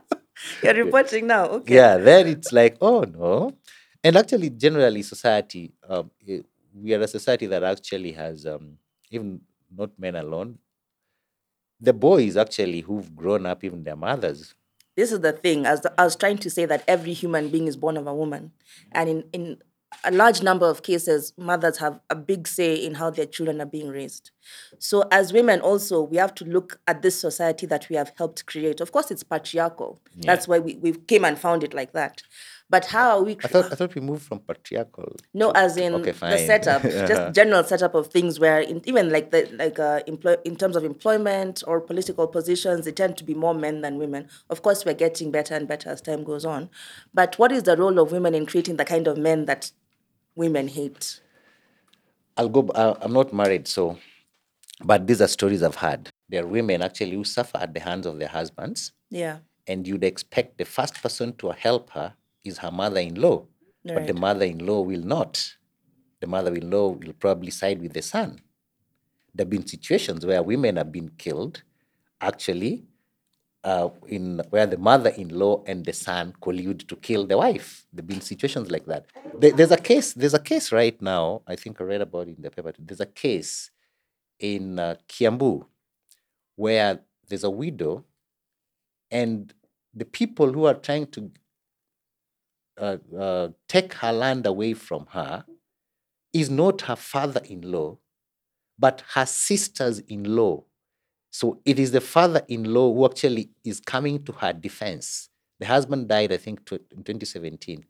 You're 0.63 0.73
reporting 0.73 1.27
now. 1.27 1.45
Okay. 1.45 1.75
yeah 1.75 1.97
then 1.97 2.27
it's 2.27 2.51
like 2.51 2.77
oh 2.81 3.01
no 3.01 3.53
and 4.03 4.15
actually 4.15 4.49
generally 4.49 5.01
society 5.01 5.73
um, 5.87 6.11
eh, 6.27 6.41
we 6.73 6.93
are 6.93 7.01
a 7.01 7.07
society 7.07 7.45
that 7.45 7.63
actually 7.63 8.11
has 8.11 8.45
um, 8.45 8.77
even 9.11 9.41
not 9.75 9.91
men 9.97 10.15
alone 10.15 10.57
the 11.79 11.93
boys 11.93 12.37
actually 12.37 12.81
who've 12.81 13.15
grown 13.15 13.45
up 13.45 13.63
even 13.63 13.83
their 13.83 13.95
mothers 13.95 14.53
this 14.99 15.13
is 15.13 15.21
the 15.21 15.31
thing. 15.31 15.65
As 15.65 15.85
I 15.97 16.03
was 16.03 16.15
trying 16.15 16.39
to 16.39 16.49
say 16.49 16.65
that 16.65 16.83
every 16.87 17.13
human 17.13 17.49
being 17.49 17.67
is 17.67 17.77
born 17.77 17.95
of 17.95 18.05
a 18.05 18.13
woman. 18.13 18.51
And 18.91 19.09
in, 19.09 19.23
in 19.31 19.57
a 20.03 20.11
large 20.11 20.43
number 20.43 20.69
of 20.69 20.83
cases 20.83 21.33
mothers 21.37 21.77
have 21.77 21.99
a 22.09 22.15
big 22.15 22.47
say 22.47 22.75
in 22.75 22.95
how 22.95 23.09
their 23.09 23.25
children 23.25 23.61
are 23.61 23.65
being 23.65 23.89
raised. 23.89 24.31
So 24.77 25.07
as 25.09 25.33
women 25.33 25.61
also 25.61 26.01
we 26.01 26.17
have 26.17 26.35
to 26.35 26.45
look 26.45 26.79
at 26.85 27.01
this 27.01 27.19
society 27.19 27.65
that 27.67 27.89
we 27.89 27.95
have 27.95 28.11
helped 28.17 28.45
create. 28.45 28.81
Of 28.81 28.91
course 28.91 29.09
it's 29.09 29.23
patriarchal. 29.23 30.01
That's 30.17 30.47
why 30.47 30.59
we, 30.59 30.75
we 30.75 30.91
came 30.91 31.25
and 31.25 31.39
found 31.39 31.63
it 31.63 31.73
like 31.73 31.93
that 31.93 32.21
but 32.69 32.85
how 32.85 33.17
are 33.17 33.23
we 33.23 33.37
i 33.43 33.47
thought 33.47 33.71
i 33.71 33.75
thought 33.75 33.93
we 33.95 34.01
moved 34.01 34.21
from 34.23 34.39
patriarchal 34.39 35.15
no, 35.33 35.51
as 35.51 35.77
in 35.77 35.93
Okay, 35.95 36.11
the 36.11 36.37
setup, 36.37 36.81
just 37.11 37.35
general 37.35 37.63
setup 37.63 37.95
of 37.95 38.07
things 38.07 38.39
where 38.39 38.59
in, 38.59 38.81
even 38.85 39.09
like 39.09 39.31
the 39.31 39.49
like 39.57 39.79
uh, 39.79 40.01
employ, 40.07 40.35
in 40.43 40.55
terms 40.55 40.75
of 40.75 40.83
employment 40.83 41.63
or 41.67 41.79
political 41.81 42.27
positions, 42.27 42.85
they 42.85 42.91
tend 42.91 43.17
to 43.17 43.23
be 43.23 43.33
more 43.33 43.53
men 43.53 43.81
than 43.81 43.97
women. 43.97 44.27
Of 44.49 44.61
course, 44.61 44.85
we're 44.85 44.93
getting 44.95 45.31
better 45.31 45.55
and 45.55 45.67
better 45.67 45.89
as 45.89 46.01
time 46.01 46.23
goes 46.23 46.45
on. 46.45 46.69
But 47.13 47.37
what 47.39 47.51
is 47.51 47.63
the 47.63 47.75
role 47.77 47.97
of 47.99 48.11
women 48.11 48.33
in 48.35 48.45
creating 48.45 48.77
the 48.77 48.85
kind 48.85 49.07
of 49.07 49.17
men 49.17 49.45
that 49.45 49.71
women 50.35 50.67
hate? 50.67 51.21
i'll 52.37 52.49
go 52.49 52.61
uh, 52.69 52.95
i'm 53.01 53.11
not 53.13 53.33
married 53.33 53.67
so 53.67 53.97
but 54.83 55.05
these 55.07 55.21
are 55.21 55.27
stories 55.27 55.61
i've 55.61 55.75
had 55.75 56.09
there 56.29 56.43
are 56.43 56.47
women 56.47 56.81
actually 56.81 57.11
who 57.11 57.23
suffer 57.23 57.57
at 57.57 57.73
the 57.73 57.79
hands 57.79 58.05
of 58.05 58.17
their 58.19 58.27
husbands 58.29 58.93
Yeah, 59.09 59.39
and 59.67 59.85
you'd 59.87 60.03
expect 60.03 60.57
the 60.57 60.65
first 60.65 61.01
person 61.01 61.33
to 61.37 61.49
help 61.51 61.89
her 61.91 62.13
is 62.43 62.57
her 62.59 62.71
mother-in-law 62.71 63.45
but 63.95 64.07
the 64.07 64.13
mother-in-law 64.13 64.81
will 64.81 65.01
not. 65.03 65.55
The 66.19 66.27
mother-in-law 66.27 66.89
will 66.89 67.13
probably 67.13 67.49
side 67.51 67.81
with 67.81 67.93
the 67.93 68.01
son. 68.01 68.39
There 69.33 69.45
have 69.45 69.49
been 69.49 69.65
situations 69.65 70.25
where 70.25 70.43
women 70.43 70.75
have 70.75 70.91
been 70.91 71.09
killed 71.17 71.63
actually 72.19 72.85
uh, 73.63 73.89
in 74.07 74.41
where 74.49 74.65
the 74.67 74.77
mother-in-law 74.77 75.63
and 75.65 75.85
the 75.85 75.93
son 75.93 76.33
collude 76.41 76.87
to 76.89 76.95
kill 76.97 77.25
the 77.25 77.37
wife. 77.37 77.85
There 77.93 78.01
have 78.01 78.07
been 78.07 78.21
situations 78.21 78.69
like 78.69 78.85
that. 78.85 79.05
There- 79.39 79.53
there's 79.53 79.71
a 79.71 79.77
case 79.77 80.13
there's 80.13 80.33
a 80.33 80.39
case 80.51 80.71
right 80.71 81.01
now 81.01 81.41
i 81.47 81.55
think 81.55 81.79
i 81.79 81.83
read 81.85 82.01
about 82.01 82.27
it 82.27 82.35
in 82.37 82.43
the 82.43 82.51
paper 82.51 82.73
there's 82.77 82.99
a 82.99 83.05
case 83.05 83.71
in 84.39 84.77
uh, 84.79 84.95
kiambu 85.07 85.65
where 86.55 86.99
there's 87.27 87.43
a 87.45 87.49
widow 87.49 88.03
and 89.11 89.53
the 89.93 90.05
people 90.05 90.51
who 90.51 90.65
are 90.65 90.73
trying 90.87 91.05
to 91.07 91.31
uh, 92.79 92.97
uh, 93.17 93.49
take 93.67 93.93
her 93.95 94.11
land 94.11 94.45
away 94.45 94.73
from 94.73 95.05
her 95.11 95.45
is 96.33 96.49
not 96.49 96.81
her 96.81 96.95
father-in-law, 96.95 97.97
but 98.77 99.03
her 99.13 99.25
sisters-in-law. 99.25 100.63
So 101.31 101.59
it 101.65 101.79
is 101.79 101.91
the 101.91 102.01
father-in-law 102.01 102.93
who 102.93 103.05
actually 103.05 103.49
is 103.63 103.79
coming 103.79 104.23
to 104.23 104.31
her 104.33 104.53
defense. 104.53 105.29
The 105.59 105.65
husband 105.65 106.07
died, 106.07 106.31
I 106.31 106.37
think, 106.37 106.59
in 106.71 107.03
2017. 107.03 107.85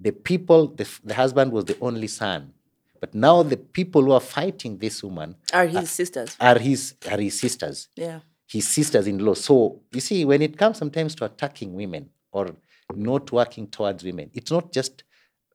The 0.00 0.12
people, 0.12 0.68
the, 0.68 0.88
the 1.04 1.14
husband 1.14 1.52
was 1.52 1.64
the 1.66 1.78
only 1.80 2.08
son, 2.08 2.52
but 3.00 3.14
now 3.14 3.42
the 3.42 3.56
people 3.56 4.02
who 4.02 4.12
are 4.12 4.20
fighting 4.20 4.78
this 4.78 5.02
woman 5.02 5.36
are 5.52 5.66
his 5.66 5.90
sisters. 5.90 6.36
are 6.40 6.58
his 6.58 6.94
are 7.10 7.18
his 7.18 7.38
sisters 7.38 7.88
Yeah, 7.96 8.20
his 8.48 8.66
sisters-in-law. 8.66 9.34
So 9.34 9.80
you 9.92 10.00
see, 10.00 10.24
when 10.24 10.42
it 10.42 10.56
comes 10.58 10.78
sometimes 10.78 11.14
to 11.16 11.24
attacking 11.24 11.74
women 11.74 12.10
or 12.32 12.56
not 12.96 13.32
working 13.32 13.66
towards 13.68 14.04
women, 14.04 14.30
it's 14.34 14.50
not 14.50 14.72
just, 14.72 15.04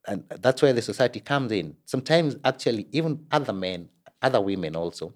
and 0.08 0.24
that's 0.42 0.62
where 0.62 0.74
the 0.74 0.82
society 0.82 1.20
comes 1.20 1.52
in. 1.52 1.76
Sometimes, 1.86 2.36
actually, 2.44 2.88
even 2.92 3.26
other 3.32 3.54
men, 3.54 3.90
other 4.22 4.42
women 4.42 4.76
also, 4.76 5.14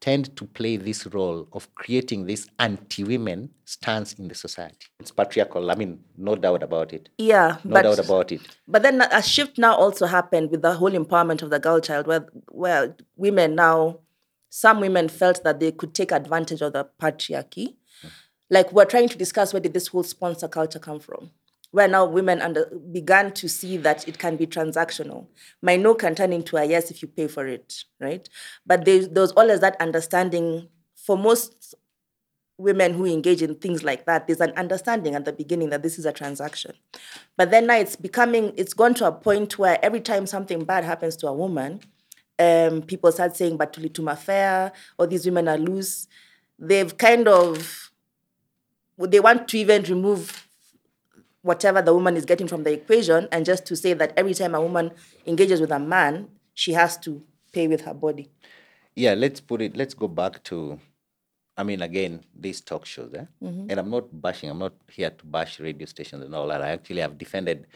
tend 0.00 0.36
to 0.36 0.44
play 0.44 0.76
this 0.76 1.06
role 1.06 1.48
of 1.52 1.74
creating 1.76 2.26
this 2.26 2.46
anti-women 2.58 3.48
stance 3.64 4.12
in 4.14 4.28
the 4.28 4.34
society. 4.34 4.86
It's 5.00 5.10
patriarchal. 5.10 5.70
I 5.70 5.76
mean, 5.76 5.98
no 6.18 6.36
doubt 6.36 6.62
about 6.62 6.92
it. 6.92 7.08
yeah, 7.16 7.56
No 7.64 7.74
but 7.74 7.82
doubt 7.82 7.98
about 8.04 8.30
it. 8.30 8.42
But 8.68 8.82
then 8.82 9.00
a 9.00 9.22
shift 9.22 9.56
now 9.56 9.74
also 9.74 10.04
happened 10.04 10.50
with 10.50 10.60
the 10.60 10.74
whole 10.74 10.90
empowerment 10.90 11.40
of 11.40 11.48
the 11.48 11.58
girl 11.58 11.80
child, 11.80 12.06
where 12.06 12.26
where 12.50 12.94
women 13.16 13.54
now, 13.54 14.00
some 14.50 14.80
women 14.80 15.08
felt 15.08 15.42
that 15.42 15.58
they 15.58 15.72
could 15.72 15.94
take 15.94 16.12
advantage 16.12 16.60
of 16.60 16.74
the 16.74 16.86
patriarchy. 17.00 17.76
Like 18.54 18.72
we're 18.72 18.84
trying 18.84 19.08
to 19.08 19.18
discuss 19.18 19.52
where 19.52 19.60
did 19.60 19.74
this 19.74 19.88
whole 19.88 20.04
sponsor 20.04 20.48
culture 20.48 20.78
come 20.78 21.00
from 21.00 21.30
where 21.74 21.88
now 21.88 22.04
women 22.04 22.40
under, 22.40 22.66
began 22.92 23.32
to 23.32 23.48
see 23.48 23.76
that 23.76 24.06
it 24.06 24.16
can 24.16 24.36
be 24.36 24.46
transactional. 24.46 25.26
My 25.60 25.74
no 25.74 25.92
can 25.96 26.14
turn 26.14 26.32
into 26.32 26.56
a 26.56 26.64
yes 26.64 26.88
if 26.88 27.02
you 27.02 27.08
pay 27.08 27.26
for 27.26 27.48
it, 27.48 27.82
right? 27.98 28.28
But 28.64 28.84
there, 28.84 29.08
was 29.08 29.32
always 29.32 29.58
that 29.58 29.74
understanding 29.80 30.68
for 30.94 31.18
most 31.18 31.74
women 32.58 32.94
who 32.94 33.06
engage 33.06 33.42
in 33.42 33.56
things 33.56 33.82
like 33.82 34.06
that, 34.06 34.28
there's 34.28 34.40
an 34.40 34.52
understanding 34.56 35.16
at 35.16 35.24
the 35.24 35.32
beginning 35.32 35.70
that 35.70 35.82
this 35.82 35.98
is 35.98 36.06
a 36.06 36.12
transaction. 36.12 36.74
But 37.36 37.50
then 37.50 37.66
now 37.66 37.76
it's 37.76 37.96
becoming, 37.96 38.52
it's 38.56 38.72
gone 38.72 38.94
to 38.94 39.08
a 39.08 39.12
point 39.12 39.58
where 39.58 39.84
every 39.84 40.00
time 40.00 40.28
something 40.28 40.62
bad 40.62 40.84
happens 40.84 41.16
to 41.16 41.26
a 41.26 41.34
woman, 41.34 41.80
um, 42.38 42.82
people 42.82 43.10
start 43.10 43.36
saying, 43.36 43.56
but 43.56 43.72
tulituma 43.72 44.16
fare, 44.16 44.70
or 44.96 45.08
these 45.08 45.26
women 45.26 45.48
are 45.48 45.58
loose. 45.58 46.06
They've 46.56 46.96
kind 46.96 47.26
of, 47.26 47.83
they 48.98 49.20
want 49.20 49.48
to 49.48 49.58
even 49.58 49.82
remove 49.84 50.46
whatever 51.42 51.82
the 51.82 51.92
woman 51.92 52.16
is 52.16 52.24
getting 52.24 52.48
from 52.48 52.62
the 52.64 52.72
equation 52.72 53.28
and 53.30 53.44
just 53.44 53.66
to 53.66 53.76
say 53.76 53.92
that 53.92 54.12
every 54.16 54.32
time 54.32 54.54
a 54.54 54.60
woman 54.60 54.90
engages 55.26 55.60
with 55.60 55.70
a 55.70 55.78
man, 55.78 56.28
she 56.54 56.72
has 56.72 56.96
to 56.96 57.22
pay 57.52 57.68
with 57.68 57.82
her 57.82 57.92
body. 57.92 58.30
Yeah, 58.96 59.14
let's 59.14 59.40
put 59.40 59.60
it, 59.60 59.76
let's 59.76 59.92
go 59.92 60.08
back 60.08 60.42
to, 60.44 60.78
I 61.56 61.64
mean, 61.64 61.82
again, 61.82 62.24
these 62.34 62.60
talk 62.60 62.86
shows, 62.86 63.12
eh? 63.14 63.24
Mm-hmm. 63.42 63.70
And 63.70 63.78
I'm 63.78 63.90
not 63.90 64.04
bashing, 64.22 64.48
I'm 64.48 64.58
not 64.58 64.72
here 64.88 65.10
to 65.10 65.26
bash 65.26 65.60
radio 65.60 65.86
stations 65.86 66.24
and 66.24 66.34
all 66.34 66.48
that. 66.48 66.62
I 66.62 66.70
actually 66.70 67.00
have 67.00 67.18
defended, 67.18 67.66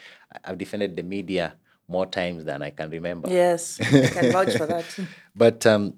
I've 0.44 0.57
defended 0.57 0.96
the 0.96 1.02
media 1.02 1.54
more 1.88 2.07
times 2.07 2.44
than 2.44 2.62
I 2.62 2.70
can 2.70 2.88
remember. 2.90 3.28
Yes, 3.28 3.81
I 3.81 4.09
can 4.09 4.33
vouch 4.33 4.57
for 4.57 4.66
that. 4.66 4.85
But 5.35 5.66
um, 5.66 5.94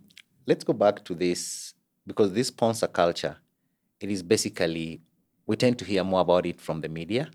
let's 0.47 0.65
go 0.65 0.73
back 0.73 1.05
to 1.05 1.15
this 1.15 1.75
because 2.07 2.33
this 2.33 2.49
sponsor 2.49 2.89
culture, 2.89 3.37
it 4.01 4.11
is 4.11 4.23
basically, 4.23 5.03
we 5.51 5.57
tend 5.57 5.77
to 5.81 5.85
hear 5.85 6.05
more 6.05 6.21
about 6.21 6.47
it 6.47 6.61
from 6.61 6.81
the 6.81 6.89
media. 6.89 7.29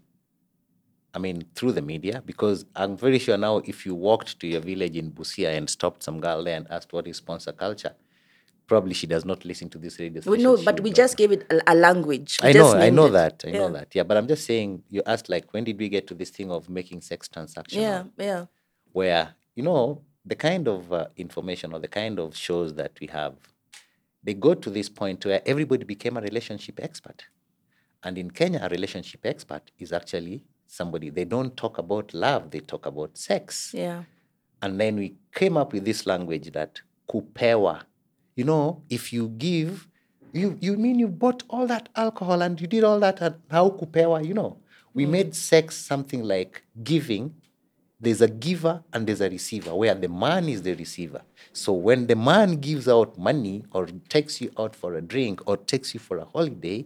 I 1.13 1.19
mean, 1.19 1.37
through 1.55 1.73
the 1.73 1.81
media, 1.81 2.23
because 2.25 2.65
I'm 2.73 2.95
very 2.95 3.19
sure 3.19 3.37
now 3.37 3.57
if 3.71 3.85
you 3.85 3.93
walked 3.93 4.39
to 4.39 4.47
your 4.47 4.61
village 4.61 4.95
in 4.95 5.11
Busia 5.11 5.49
and 5.57 5.69
stopped 5.69 6.01
some 6.01 6.21
girl 6.21 6.41
there 6.45 6.55
and 6.55 6.65
asked 6.69 6.93
what 6.93 7.07
is 7.07 7.17
sponsor 7.17 7.51
culture, 7.51 7.93
probably 8.67 8.93
she 8.93 9.05
does 9.05 9.25
not 9.25 9.43
listen 9.43 9.67
to 9.71 9.77
this 9.77 9.99
radio 9.99 10.21
We 10.25 10.37
station. 10.37 10.43
know, 10.43 10.55
but 10.63 10.79
we 10.79 10.91
just 10.93 11.17
gave 11.17 11.33
it 11.33 11.45
a, 11.49 11.73
a 11.73 11.75
language. 11.75 12.39
We 12.41 12.49
I 12.49 12.53
know, 12.53 12.73
I 12.73 12.89
know 12.89 13.07
it. 13.07 13.11
that, 13.19 13.43
I 13.47 13.51
know 13.51 13.69
that. 13.77 13.89
Yeah, 13.93 14.03
but 14.03 14.15
I'm 14.15 14.27
just 14.29 14.45
saying, 14.45 14.83
you 14.89 15.01
asked 15.05 15.27
like, 15.27 15.53
when 15.53 15.65
did 15.65 15.77
we 15.77 15.89
get 15.89 16.07
to 16.07 16.13
this 16.13 16.29
thing 16.29 16.49
of 16.51 16.69
making 16.69 17.01
sex 17.01 17.27
transactional? 17.27 17.81
Yeah, 17.87 18.03
yeah. 18.17 18.45
where 18.93 19.35
you 19.55 19.63
know 19.63 20.01
the 20.25 20.35
kind 20.35 20.69
of 20.69 20.93
uh, 20.93 21.07
information 21.17 21.73
or 21.73 21.79
the 21.79 21.93
kind 22.01 22.17
of 22.19 22.33
shows 22.47 22.75
that 22.75 22.93
we 23.01 23.07
have 23.07 23.35
they 24.23 24.33
go 24.33 24.53
to 24.65 24.69
this 24.69 24.89
point 24.89 25.23
where 25.25 25.41
everybody 25.45 25.83
became 25.83 26.15
a 26.17 26.21
relationship 26.21 26.79
expert 26.81 27.25
and 28.05 28.17
in 28.17 28.29
kenya 28.31 28.59
a 28.63 28.69
relationship 28.69 29.25
expert 29.25 29.71
is 29.79 29.91
actually 29.91 30.43
somebody 30.67 31.09
they 31.09 31.25
don't 31.25 31.57
talk 31.57 31.77
about 31.77 32.13
love 32.13 32.51
they 32.51 32.59
talk 32.59 32.85
about 32.85 33.17
sex. 33.17 33.71
Yeah. 33.73 34.03
and 34.61 34.79
then 34.79 34.95
we 34.95 35.15
came 35.33 35.57
up 35.57 35.73
with 35.73 35.85
this 35.85 36.05
language 36.05 36.51
that 36.51 36.81
kupewa. 37.09 37.81
You 38.35 38.45
know 38.45 38.81
if 38.89 39.13
you 39.13 39.29
give 39.29 39.87
you 40.33 40.57
you 40.59 40.75
mean 40.77 40.99
you 40.99 41.07
bought 41.07 41.43
all 41.49 41.67
that 41.67 41.89
alcohol 41.95 42.41
and 42.41 42.59
you 42.59 42.67
did 42.67 42.83
all 42.83 42.99
that 42.99 43.21
and 43.21 43.35
how 43.49 43.69
kupewa 43.69 44.25
you 44.25 44.33
know. 44.33 44.57
We 44.93 45.05
mm. 45.05 45.09
made 45.09 45.35
sex 45.35 45.75
something 45.77 46.23
like 46.23 46.63
giving. 46.83 47.35
There's 47.99 48.21
a 48.21 48.27
giver 48.27 48.83
and 48.91 49.07
there's 49.07 49.21
a 49.21 49.29
receiver 49.29 49.73
where 49.73 49.95
the 49.95 50.09
man 50.09 50.49
is 50.49 50.61
the 50.61 50.73
receiver. 50.73 51.21
So 51.53 51.71
when 51.73 52.07
the 52.07 52.15
man 52.15 52.57
gives 52.57 52.87
out 52.87 53.17
money 53.17 53.63
or 53.71 53.87
takes 54.09 54.41
you 54.41 54.51
out 54.59 54.75
for 54.75 54.95
a 54.95 55.01
drink 55.01 55.41
or 55.45 55.57
takes 55.57 55.93
you 55.93 55.99
for 55.99 56.17
a 56.17 56.25
holiday 56.25 56.85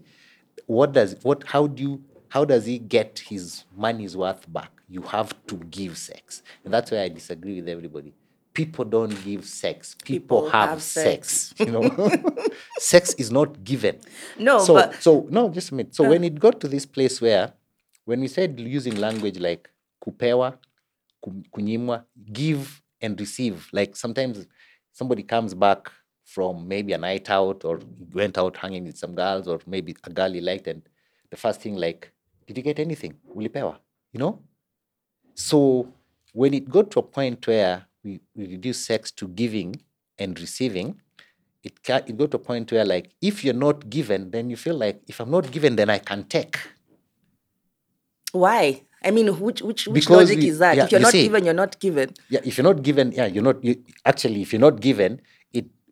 what 0.69 0.93
does 0.93 1.15
what 1.23 1.43
how 1.47 1.65
do 1.65 1.81
you 1.81 2.03
how 2.29 2.45
does 2.45 2.63
he 2.63 2.77
get 2.77 3.23
his 3.27 3.63
money's 3.75 4.15
worth 4.15 4.51
back? 4.53 4.71
You 4.87 5.01
have 5.01 5.33
to 5.47 5.55
give 5.55 5.97
sex. 5.97 6.43
And 6.63 6.71
that's 6.71 6.91
why 6.91 7.01
i 7.01 7.09
disagree 7.09 7.55
with 7.59 7.67
everybody. 7.67 8.13
People 8.53 8.85
don't 8.85 9.15
give 9.23 9.45
sex. 9.45 9.95
People, 10.03 10.43
People 10.43 10.49
have, 10.51 10.69
have 10.69 10.83
sex. 10.83 11.55
you 11.59 11.71
know? 11.71 12.11
Sex 12.77 13.13
is 13.15 13.31
not 13.31 13.63
given. 13.63 13.99
No, 14.37 14.59
so 14.59 14.73
but 14.75 15.01
so 15.01 15.27
no 15.31 15.49
just 15.49 15.71
a 15.71 15.75
minute. 15.75 15.95
So 15.95 16.05
uh. 16.05 16.09
when 16.09 16.23
it 16.23 16.39
got 16.39 16.59
to 16.61 16.67
this 16.67 16.85
place 16.85 17.19
where 17.19 17.51
when 18.05 18.19
we 18.21 18.27
said 18.27 18.59
using 18.59 18.95
language 18.97 19.39
like 19.39 19.69
kupewa 20.05 20.55
ku- 21.23 21.43
kunyimwa 21.51 22.03
give 22.31 22.81
and 23.01 23.19
receive 23.19 23.67
like 23.71 23.95
sometimes 23.95 24.45
somebody 24.91 25.23
comes 25.23 25.53
back 25.55 25.91
from 26.33 26.67
maybe 26.73 26.93
a 26.93 26.97
night 26.97 27.27
out 27.37 27.59
or 27.69 27.75
went 28.19 28.37
out 28.41 28.55
hanging 28.63 28.83
with 28.89 28.97
some 29.03 29.13
girls 29.21 29.47
or 29.47 29.59
maybe 29.73 29.95
a 30.09 30.11
girl 30.19 30.31
he 30.37 30.41
liked 30.49 30.67
and 30.67 30.81
the 31.31 31.37
first 31.43 31.59
thing 31.63 31.75
like 31.85 32.11
did 32.47 32.55
you 32.57 32.63
get 32.69 32.79
anything 32.87 33.13
ulipewa 33.35 33.73
you 34.13 34.19
know 34.23 34.33
so 35.33 35.57
when 36.41 36.53
it 36.59 36.65
got 36.75 36.91
to 36.91 36.99
a 36.99 37.07
point 37.17 37.45
where 37.47 37.75
we, 38.03 38.19
we 38.35 38.43
reduce 38.55 38.79
sex 38.91 39.11
to 39.11 39.27
giving 39.41 39.75
and 40.19 40.39
receiving 40.39 40.89
it, 41.63 41.81
ca- 41.83 42.03
it 42.09 42.15
got 42.17 42.29
to 42.31 42.37
a 42.37 42.45
point 42.51 42.71
where 42.71 42.85
like 42.85 43.09
if 43.21 43.43
you're 43.43 43.61
not 43.67 43.89
given 43.89 44.29
then 44.31 44.49
you 44.51 44.57
feel 44.65 44.77
like 44.85 45.01
if 45.07 45.19
i'm 45.19 45.31
not 45.37 45.49
given 45.51 45.75
then 45.75 45.89
i 45.89 45.97
can 45.97 46.23
take 46.25 46.57
why? 48.31 48.83
I 49.03 49.11
mean, 49.11 49.27
which 49.39 49.61
which 49.61 49.87
which 49.87 50.03
Because 50.05 50.29
logic 50.29 50.37
we- 50.43 50.49
is 50.49 50.59
that? 50.59 50.75
yeah, 50.77 50.83
if 50.85 50.91
you're 50.91 50.99
you 50.99 51.03
not 51.07 51.11
see- 51.13 51.23
given, 51.23 51.45
you're 51.45 51.53
not 51.53 51.79
given. 51.79 52.13
yeah 52.29 52.41
if 52.43 52.57
you're 52.57 52.63
not 52.71 52.83
given 52.83 53.11
yeah 53.13 53.25
you're 53.25 53.43
not 53.43 53.63
you, 53.63 53.81
actually 54.05 54.41
if 54.41 54.51
you're 54.53 54.59
not 54.59 54.79
given 54.81 55.21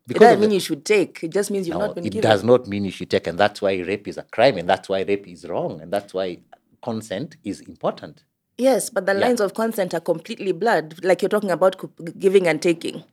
it 0.10 0.15
It 0.15 0.20
doesn't 0.20 0.39
the- 0.39 0.48
mean 0.48 0.54
you 0.54 0.60
should 0.60 0.86
take. 0.86 1.24
It 1.24 1.32
just 1.32 1.52
means 1.52 1.67
you've 1.67 1.78
No, 1.78 1.88
not 1.88 1.96
been 1.96 2.06
it 2.06 2.10
given. 2.12 2.30
does 2.30 2.43
not 2.43 2.67
mean 2.67 2.86
you 2.86 2.91
should 2.91 3.10
take, 3.10 3.28
and 3.28 3.38
that's 3.38 3.62
why 3.62 3.78
rape 3.80 4.08
is 4.08 4.17
a 4.17 4.24
crime, 4.24 4.58
and 4.58 4.67
that's 4.70 4.88
why 4.89 5.02
rape 5.02 5.28
is 5.28 5.46
wrong, 5.46 5.82
and 5.82 5.91
that's 5.91 6.13
why 6.13 6.39
consent 6.82 7.38
is 7.43 7.62
important. 7.62 8.24
Yes, 8.58 8.89
but 8.89 9.06
the 9.06 9.13
Yeah. 9.13 9.20
lines 9.28 9.41
of 9.41 9.54
consent 9.54 9.93
are 9.93 10.00
completely 10.00 10.52
blurred. 10.52 11.04
Like 11.04 11.22
you're 11.22 11.30
talking 11.30 11.52
about 11.52 11.76
giving 12.20 12.48
and 12.48 12.62
taking. 12.62 13.04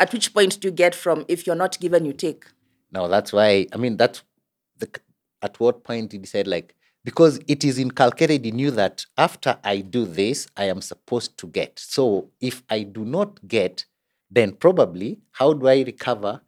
At 0.00 0.12
which 0.12 0.32
point 0.32 0.58
do 0.60 0.68
you 0.68 0.72
get 0.72 0.94
from 0.94 1.24
if 1.28 1.46
you're 1.46 1.54
not 1.56 1.78
given, 1.78 2.04
you 2.04 2.12
take? 2.14 2.44
Now 2.90 3.06
that's 3.06 3.32
why 3.32 3.66
I 3.72 3.76
mean 3.76 3.96
that's 3.96 4.22
the 4.78 4.88
at 5.42 5.60
what 5.60 5.84
point 5.84 6.10
did 6.10 6.20
he 6.22 6.26
said 6.26 6.46
like 6.46 6.74
because 7.04 7.40
it 7.48 7.64
is 7.64 7.78
inculcated 7.78 8.46
in 8.46 8.58
you 8.58 8.70
that 8.70 9.06
after 9.18 9.58
I 9.64 9.78
do 9.80 10.04
this, 10.06 10.46
I 10.56 10.64
am 10.64 10.80
supposed 10.80 11.36
to 11.38 11.46
get. 11.48 11.78
So 11.78 12.30
if 12.40 12.62
I 12.70 12.84
do 12.84 13.04
not 13.04 13.46
get, 13.48 13.84
then 14.34 14.52
probably 14.52 15.18
how 15.32 15.52
do 15.52 15.68
I 15.68 15.82
recover 15.82 16.40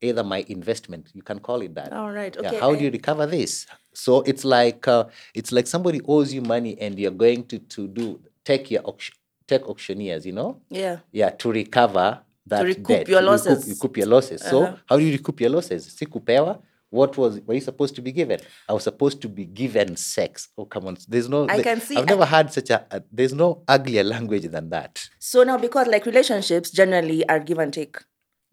either 0.00 0.24
my 0.24 0.44
investment? 0.48 1.10
You 1.14 1.22
can 1.22 1.38
call 1.38 1.60
it 1.62 1.74
that. 1.74 1.92
All 1.92 2.10
right. 2.12 2.34
yeah, 2.40 2.48
Okay. 2.48 2.60
how 2.60 2.72
I- 2.72 2.76
do 2.76 2.84
you 2.84 2.90
recover 2.90 3.26
this 3.26 3.66
so 3.94 4.22
it's 4.22 4.44
like 4.44 4.88
uh, 4.88 5.04
it's 5.34 5.52
like 5.52 5.66
somebody 5.66 6.00
owes 6.08 6.32
you 6.32 6.40
money 6.42 6.78
and 6.80 6.98
you're 6.98 7.10
going 7.26 7.44
to 7.44 7.58
to 7.58 7.86
do 7.88 8.20
take 8.44 8.70
your 8.70 8.82
auction, 8.84 9.14
take 9.46 9.68
auctioneers 9.68 10.24
you 10.24 10.32
know 10.32 10.60
Yeah. 10.70 10.96
yeah 11.12 11.30
to 11.30 11.52
recover 11.52 12.20
that 12.46 12.60
to 12.60 12.64
recoup 12.66 12.86
debt, 12.88 13.08
your 13.08 13.20
to 13.20 13.26
losses. 13.26 13.68
recoup 13.68 13.96
your 13.98 14.06
losses 14.06 14.40
so 14.42 14.62
Uh-huh. 14.64 14.76
how 14.86 14.96
do 14.98 15.04
you 15.04 15.12
recoup 15.12 15.40
your 15.40 15.50
losses 15.50 15.84
si 15.96 16.06
kupewa 16.06 16.58
what 16.92 17.16
was 17.16 17.40
were 17.46 17.54
you 17.54 17.60
supposed 17.70 17.94
to 17.96 18.02
be 18.02 18.12
given 18.12 18.38
i 18.68 18.72
was 18.76 18.84
supposed 18.84 19.18
to 19.24 19.28
be 19.28 19.44
given 19.46 19.96
sex 19.96 20.48
oh 20.58 20.66
come 20.66 20.86
on 20.86 20.96
there's 21.08 21.28
no 21.28 21.40
I 21.48 21.62
can 21.62 21.80
see- 21.80 21.96
i've 21.96 22.06
never 22.06 22.26
had 22.26 22.52
such 22.52 22.68
a, 22.70 22.78
there's 23.10 23.32
no 23.44 23.48
uglier 23.66 24.04
language 24.04 24.46
than 24.56 24.68
that 24.76 25.08
So 25.18 25.42
now, 25.42 25.56
because 25.66 25.86
like 25.88 26.04
relationships 26.06 26.68
generally 26.70 27.26
are 27.28 27.40
give 27.40 27.58
and 27.64 27.72
take, 27.72 27.96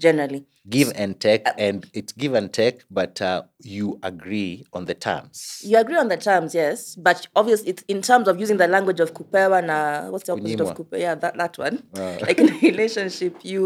generally. 0.05 0.45
give 0.69 0.89
and 0.95 1.19
take 1.19 1.43
Uh, 1.49 1.53
and 1.67 1.85
it's 1.99 2.13
give 2.13 2.33
and 2.39 2.49
take 2.53 2.77
but 2.99 3.21
uh, 3.21 3.43
you 3.75 3.99
agree 4.11 4.63
on 4.71 4.85
the 4.85 4.95
terms 5.07 5.59
You 5.71 5.77
agree 5.83 5.97
on 5.97 6.07
the 6.07 6.17
terms, 6.29 6.55
yes, 6.55 6.95
but 6.95 7.27
obviously, 7.35 7.67
it's 7.71 7.83
in 7.93 7.99
terms 8.01 8.27
of 8.31 8.39
using 8.39 8.57
the 8.63 8.67
language 8.75 9.01
of 9.05 9.09
kupewa 9.17 9.59
na 9.69 9.77
what's 10.11 10.25
the 10.27 10.33
opposite 10.33 10.61
of 10.63 10.69
kupewa? 10.77 10.99
Yeah, 11.05 11.15
that, 11.23 11.33
that 11.41 11.57
one. 11.65 11.75
Uh. 11.97 12.17
Like 12.25 12.39
in 12.39 12.49
a 12.55 12.59
relationship, 12.71 13.33
you 13.43 13.65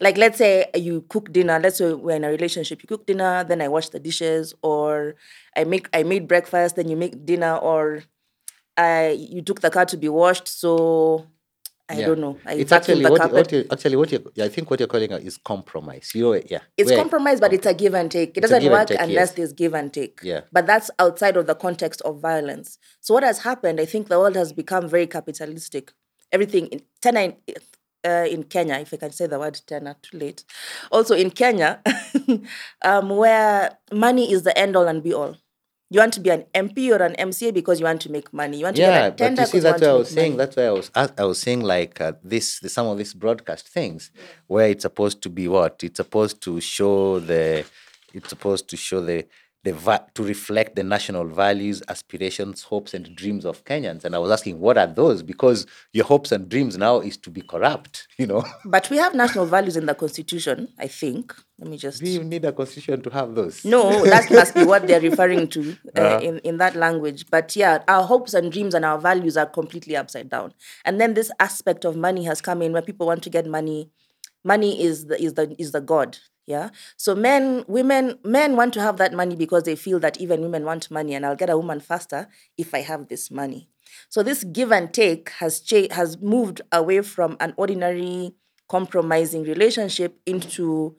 like 0.00 0.16
let's 0.16 0.38
say 0.38 0.66
you 0.74 1.04
cook 1.08 1.32
dinner. 1.32 1.58
Let's 1.60 1.78
say 1.78 1.92
we're 1.92 2.16
in 2.16 2.24
a 2.24 2.30
relationship. 2.30 2.82
You 2.82 2.88
cook 2.88 3.06
dinner, 3.06 3.44
then 3.44 3.60
I 3.62 3.68
wash 3.68 3.88
the 3.90 4.00
dishes, 4.00 4.54
or 4.62 5.14
I 5.56 5.64
make 5.64 5.88
I 5.92 6.02
made 6.02 6.26
breakfast, 6.28 6.76
then 6.76 6.88
you 6.88 6.96
make 6.96 7.24
dinner, 7.24 7.56
or 7.56 8.02
I 8.76 9.10
you 9.10 9.42
took 9.42 9.60
the 9.60 9.70
car 9.70 9.84
to 9.86 9.96
be 9.96 10.08
washed, 10.08 10.48
so 10.48 11.26
I 11.88 11.98
Yeah. 11.98 12.06
don't 12.06 12.20
know. 12.20 12.38
I 12.46 12.54
it's 12.54 12.72
actually 12.72 13.04
what, 13.04 13.20
carpet. 13.20 13.36
what 13.36 13.52
you 13.52 13.64
actually 13.70 13.96
what 13.96 14.10
you 14.12 14.32
I 14.40 14.48
think 14.48 14.70
what 14.70 14.80
you're 14.80 14.88
calling 14.88 15.12
is 15.12 15.36
compromise. 15.36 16.12
You 16.14 16.34
yeah. 16.48 16.60
It's 16.76 16.90
where- 16.90 16.98
compromise, 16.98 17.38
but 17.38 17.52
it's 17.52 17.66
a 17.66 17.74
give 17.74 17.94
and 17.94 18.10
take. 18.10 18.36
It 18.36 18.40
doesn't 18.40 18.64
work 18.70 18.88
take, 18.88 19.00
unless 19.00 19.28
yes. 19.28 19.32
there's 19.32 19.52
give 19.52 19.74
and 19.74 19.92
take. 19.92 20.20
Yeah. 20.22 20.42
But 20.52 20.66
that's 20.66 20.90
outside 20.98 21.36
of 21.36 21.46
the 21.46 21.54
context 21.54 22.00
of 22.02 22.20
violence. 22.20 22.78
So 23.00 23.12
what 23.14 23.24
has 23.24 23.40
happened? 23.40 23.78
I 23.78 23.84
think 23.84 24.08
the 24.08 24.18
world 24.18 24.36
has 24.36 24.52
become 24.52 24.88
very 24.88 25.06
capitalistic. 25.06 25.92
Everything 26.30 26.66
in 26.68 26.80
Tena 27.02 27.24
in, 27.24 27.54
uh, 28.04 28.26
in 28.28 28.44
Kenya, 28.44 28.76
if 28.76 28.92
I 28.92 28.96
can 28.96 29.12
say 29.12 29.26
the 29.26 29.38
word 29.38 29.60
Tena, 29.66 29.96
too 30.02 30.18
late. 30.18 30.44
Also 30.90 31.14
in 31.14 31.30
Kenya, 31.30 31.80
um, 32.82 33.10
where 33.10 33.78
money 33.92 34.32
is 34.32 34.42
the 34.42 34.56
end 34.58 34.76
all 34.76 34.88
and 34.88 35.02
be 35.02 35.14
all. 35.14 35.36
You 35.90 36.00
want 36.00 36.14
to 36.14 36.20
be 36.20 36.30
an 36.30 36.46
MP 36.54 36.90
or 36.90 37.02
an 37.02 37.14
MCA 37.18 37.52
because 37.52 37.78
you 37.78 37.84
want 37.84 38.00
to 38.00 38.10
make 38.10 38.32
money. 38.32 38.56
You 38.56 38.64
want 38.64 38.76
to 38.76 38.82
yeah, 38.82 39.10
get 39.10 39.20
a 39.20 39.30
but 39.34 39.38
you 39.38 39.44
see, 39.44 39.58
that's 39.58 39.82
what 39.82 39.90
I 39.90 39.92
was 39.92 40.08
saying. 40.08 40.32
money. 40.32 40.38
That's 40.38 40.56
why 40.56 40.62
I 40.62 40.70
was 40.70 40.90
I, 40.94 41.08
I 41.18 41.24
was 41.24 41.38
saying 41.38 41.60
like 41.60 42.00
uh, 42.00 42.12
this, 42.24 42.60
the, 42.60 42.70
some 42.70 42.86
of 42.86 42.96
these 42.96 43.12
broadcast 43.12 43.68
things 43.68 44.10
where 44.46 44.70
it's 44.70 44.82
supposed 44.82 45.20
to 45.22 45.28
be 45.28 45.48
what 45.48 45.82
it's 45.84 45.98
supposed 45.98 46.40
to 46.44 46.60
show 46.62 47.20
the 47.20 47.66
it's 48.14 48.30
supposed 48.30 48.68
to 48.70 48.76
show 48.78 49.02
the 49.04 49.26
the 49.64 49.72
va- 49.72 50.06
to 50.14 50.24
reflect 50.24 50.74
the 50.74 50.82
national 50.82 51.24
values, 51.26 51.82
aspirations, 51.88 52.62
hopes, 52.62 52.94
and 52.94 53.14
dreams 53.14 53.44
of 53.44 53.64
Kenyans. 53.64 54.04
And 54.04 54.14
I 54.14 54.18
was 54.18 54.30
asking, 54.30 54.58
what 54.58 54.76
are 54.76 54.88
those? 54.88 55.22
Because 55.22 55.66
your 55.92 56.04
hopes 56.04 56.32
and 56.32 56.48
dreams 56.48 56.76
now 56.76 56.98
is 56.98 57.16
to 57.18 57.30
be 57.30 57.42
corrupt, 57.42 58.08
you 58.18 58.26
know. 58.26 58.44
But 58.64 58.90
we 58.90 58.96
have 58.96 59.14
national 59.14 59.46
values 59.46 59.76
in 59.76 59.86
the 59.86 59.94
constitution, 59.94 60.68
I 60.78 60.88
think. 60.88 61.34
Let 61.58 61.70
me 61.70 61.76
just. 61.76 62.02
Do 62.02 62.10
you 62.10 62.24
need 62.24 62.44
a 62.44 62.52
constitution 62.52 63.02
to 63.02 63.10
have 63.10 63.36
those? 63.36 63.64
No, 63.64 64.04
that 64.04 64.30
must 64.32 64.54
be 64.54 64.64
what 64.64 64.88
they're 64.88 65.00
referring 65.00 65.46
to 65.48 65.76
uh, 65.96 66.18
in, 66.20 66.38
in 66.40 66.56
that 66.56 66.74
language. 66.74 67.26
But 67.30 67.54
yeah, 67.54 67.84
our 67.86 68.02
hopes 68.02 68.34
and 68.34 68.50
dreams 68.50 68.74
and 68.74 68.84
our 68.84 68.98
values 68.98 69.36
are 69.36 69.46
completely 69.46 69.96
upside 69.96 70.28
down. 70.28 70.54
And 70.84 71.00
then 71.00 71.14
this 71.14 71.30
aspect 71.38 71.84
of 71.84 71.94
money 71.94 72.24
has 72.24 72.40
come 72.40 72.62
in 72.62 72.72
where 72.72 72.82
people 72.82 73.06
want 73.06 73.22
to 73.22 73.30
get 73.30 73.46
money. 73.46 73.90
Money 74.44 74.82
is 74.82 75.06
the 75.06 75.22
is 75.22 75.34
the 75.34 75.54
is 75.56 75.70
the 75.70 75.80
god. 75.80 76.18
Yeah. 76.46 76.70
So 76.96 77.14
men, 77.14 77.64
women, 77.68 78.18
men 78.24 78.56
want 78.56 78.74
to 78.74 78.80
have 78.80 78.96
that 78.96 79.12
money 79.12 79.36
because 79.36 79.62
they 79.62 79.76
feel 79.76 80.00
that 80.00 80.20
even 80.20 80.40
women 80.42 80.64
want 80.64 80.90
money, 80.90 81.14
and 81.14 81.24
I'll 81.24 81.36
get 81.36 81.50
a 81.50 81.56
woman 81.56 81.78
faster 81.80 82.28
if 82.58 82.74
I 82.74 82.80
have 82.80 83.08
this 83.08 83.30
money. 83.30 83.68
So 84.08 84.22
this 84.22 84.42
give 84.44 84.72
and 84.72 84.92
take 84.92 85.30
has 85.38 85.60
cha- 85.60 85.92
has 85.92 86.18
moved 86.20 86.60
away 86.72 87.02
from 87.02 87.36
an 87.40 87.54
ordinary 87.56 88.32
compromising 88.68 89.44
relationship 89.44 90.18
into 90.26 90.96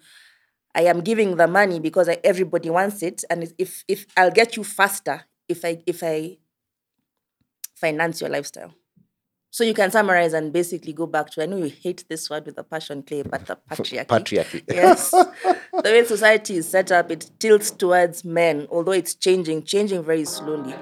I 0.75 0.83
am 0.83 1.01
giving 1.01 1.37
the 1.37 1.47
money 1.47 1.79
because 1.79 2.09
I, 2.09 2.19
everybody 2.23 2.69
wants 2.69 3.03
it, 3.03 3.23
and 3.29 3.51
if 3.59 3.83
if 3.87 4.05
I'll 4.17 4.31
get 4.31 4.57
you 4.57 4.63
faster 4.63 5.25
if 5.47 5.65
I 5.65 5.83
if 5.85 6.03
I 6.03 6.37
finance 7.75 8.21
your 8.21 8.29
lifestyle. 8.29 8.73
So 9.53 9.63
you 9.63 9.75
can 9.75 9.91
summarize 9.91 10.33
and 10.33 10.51
basically 10.51 10.93
go 10.93 11.05
back 11.05 11.29
to 11.29 11.43
I 11.43 11.45
know 11.45 11.57
you 11.57 11.69
hate 11.69 12.05
this 12.09 12.27
word 12.27 12.47
with 12.47 12.57
a 12.57 12.63
passion, 12.63 13.03
Clay, 13.03 13.21
but 13.21 13.45
the 13.45 13.55
patriarchy. 13.69 14.07
Patriarchy. 14.07 14.63
yes. 14.67 15.11
the 15.11 15.29
way 15.83 16.03
society 16.05 16.55
is 16.55 16.67
set 16.67 16.91
up, 16.91 17.11
it 17.11 17.29
tilts 17.37 17.69
towards 17.69 18.25
men, 18.25 18.65
although 18.71 18.93
it's 18.93 19.13
changing, 19.13 19.61
changing 19.61 20.01
very 20.01 20.25
slowly. 20.25 20.73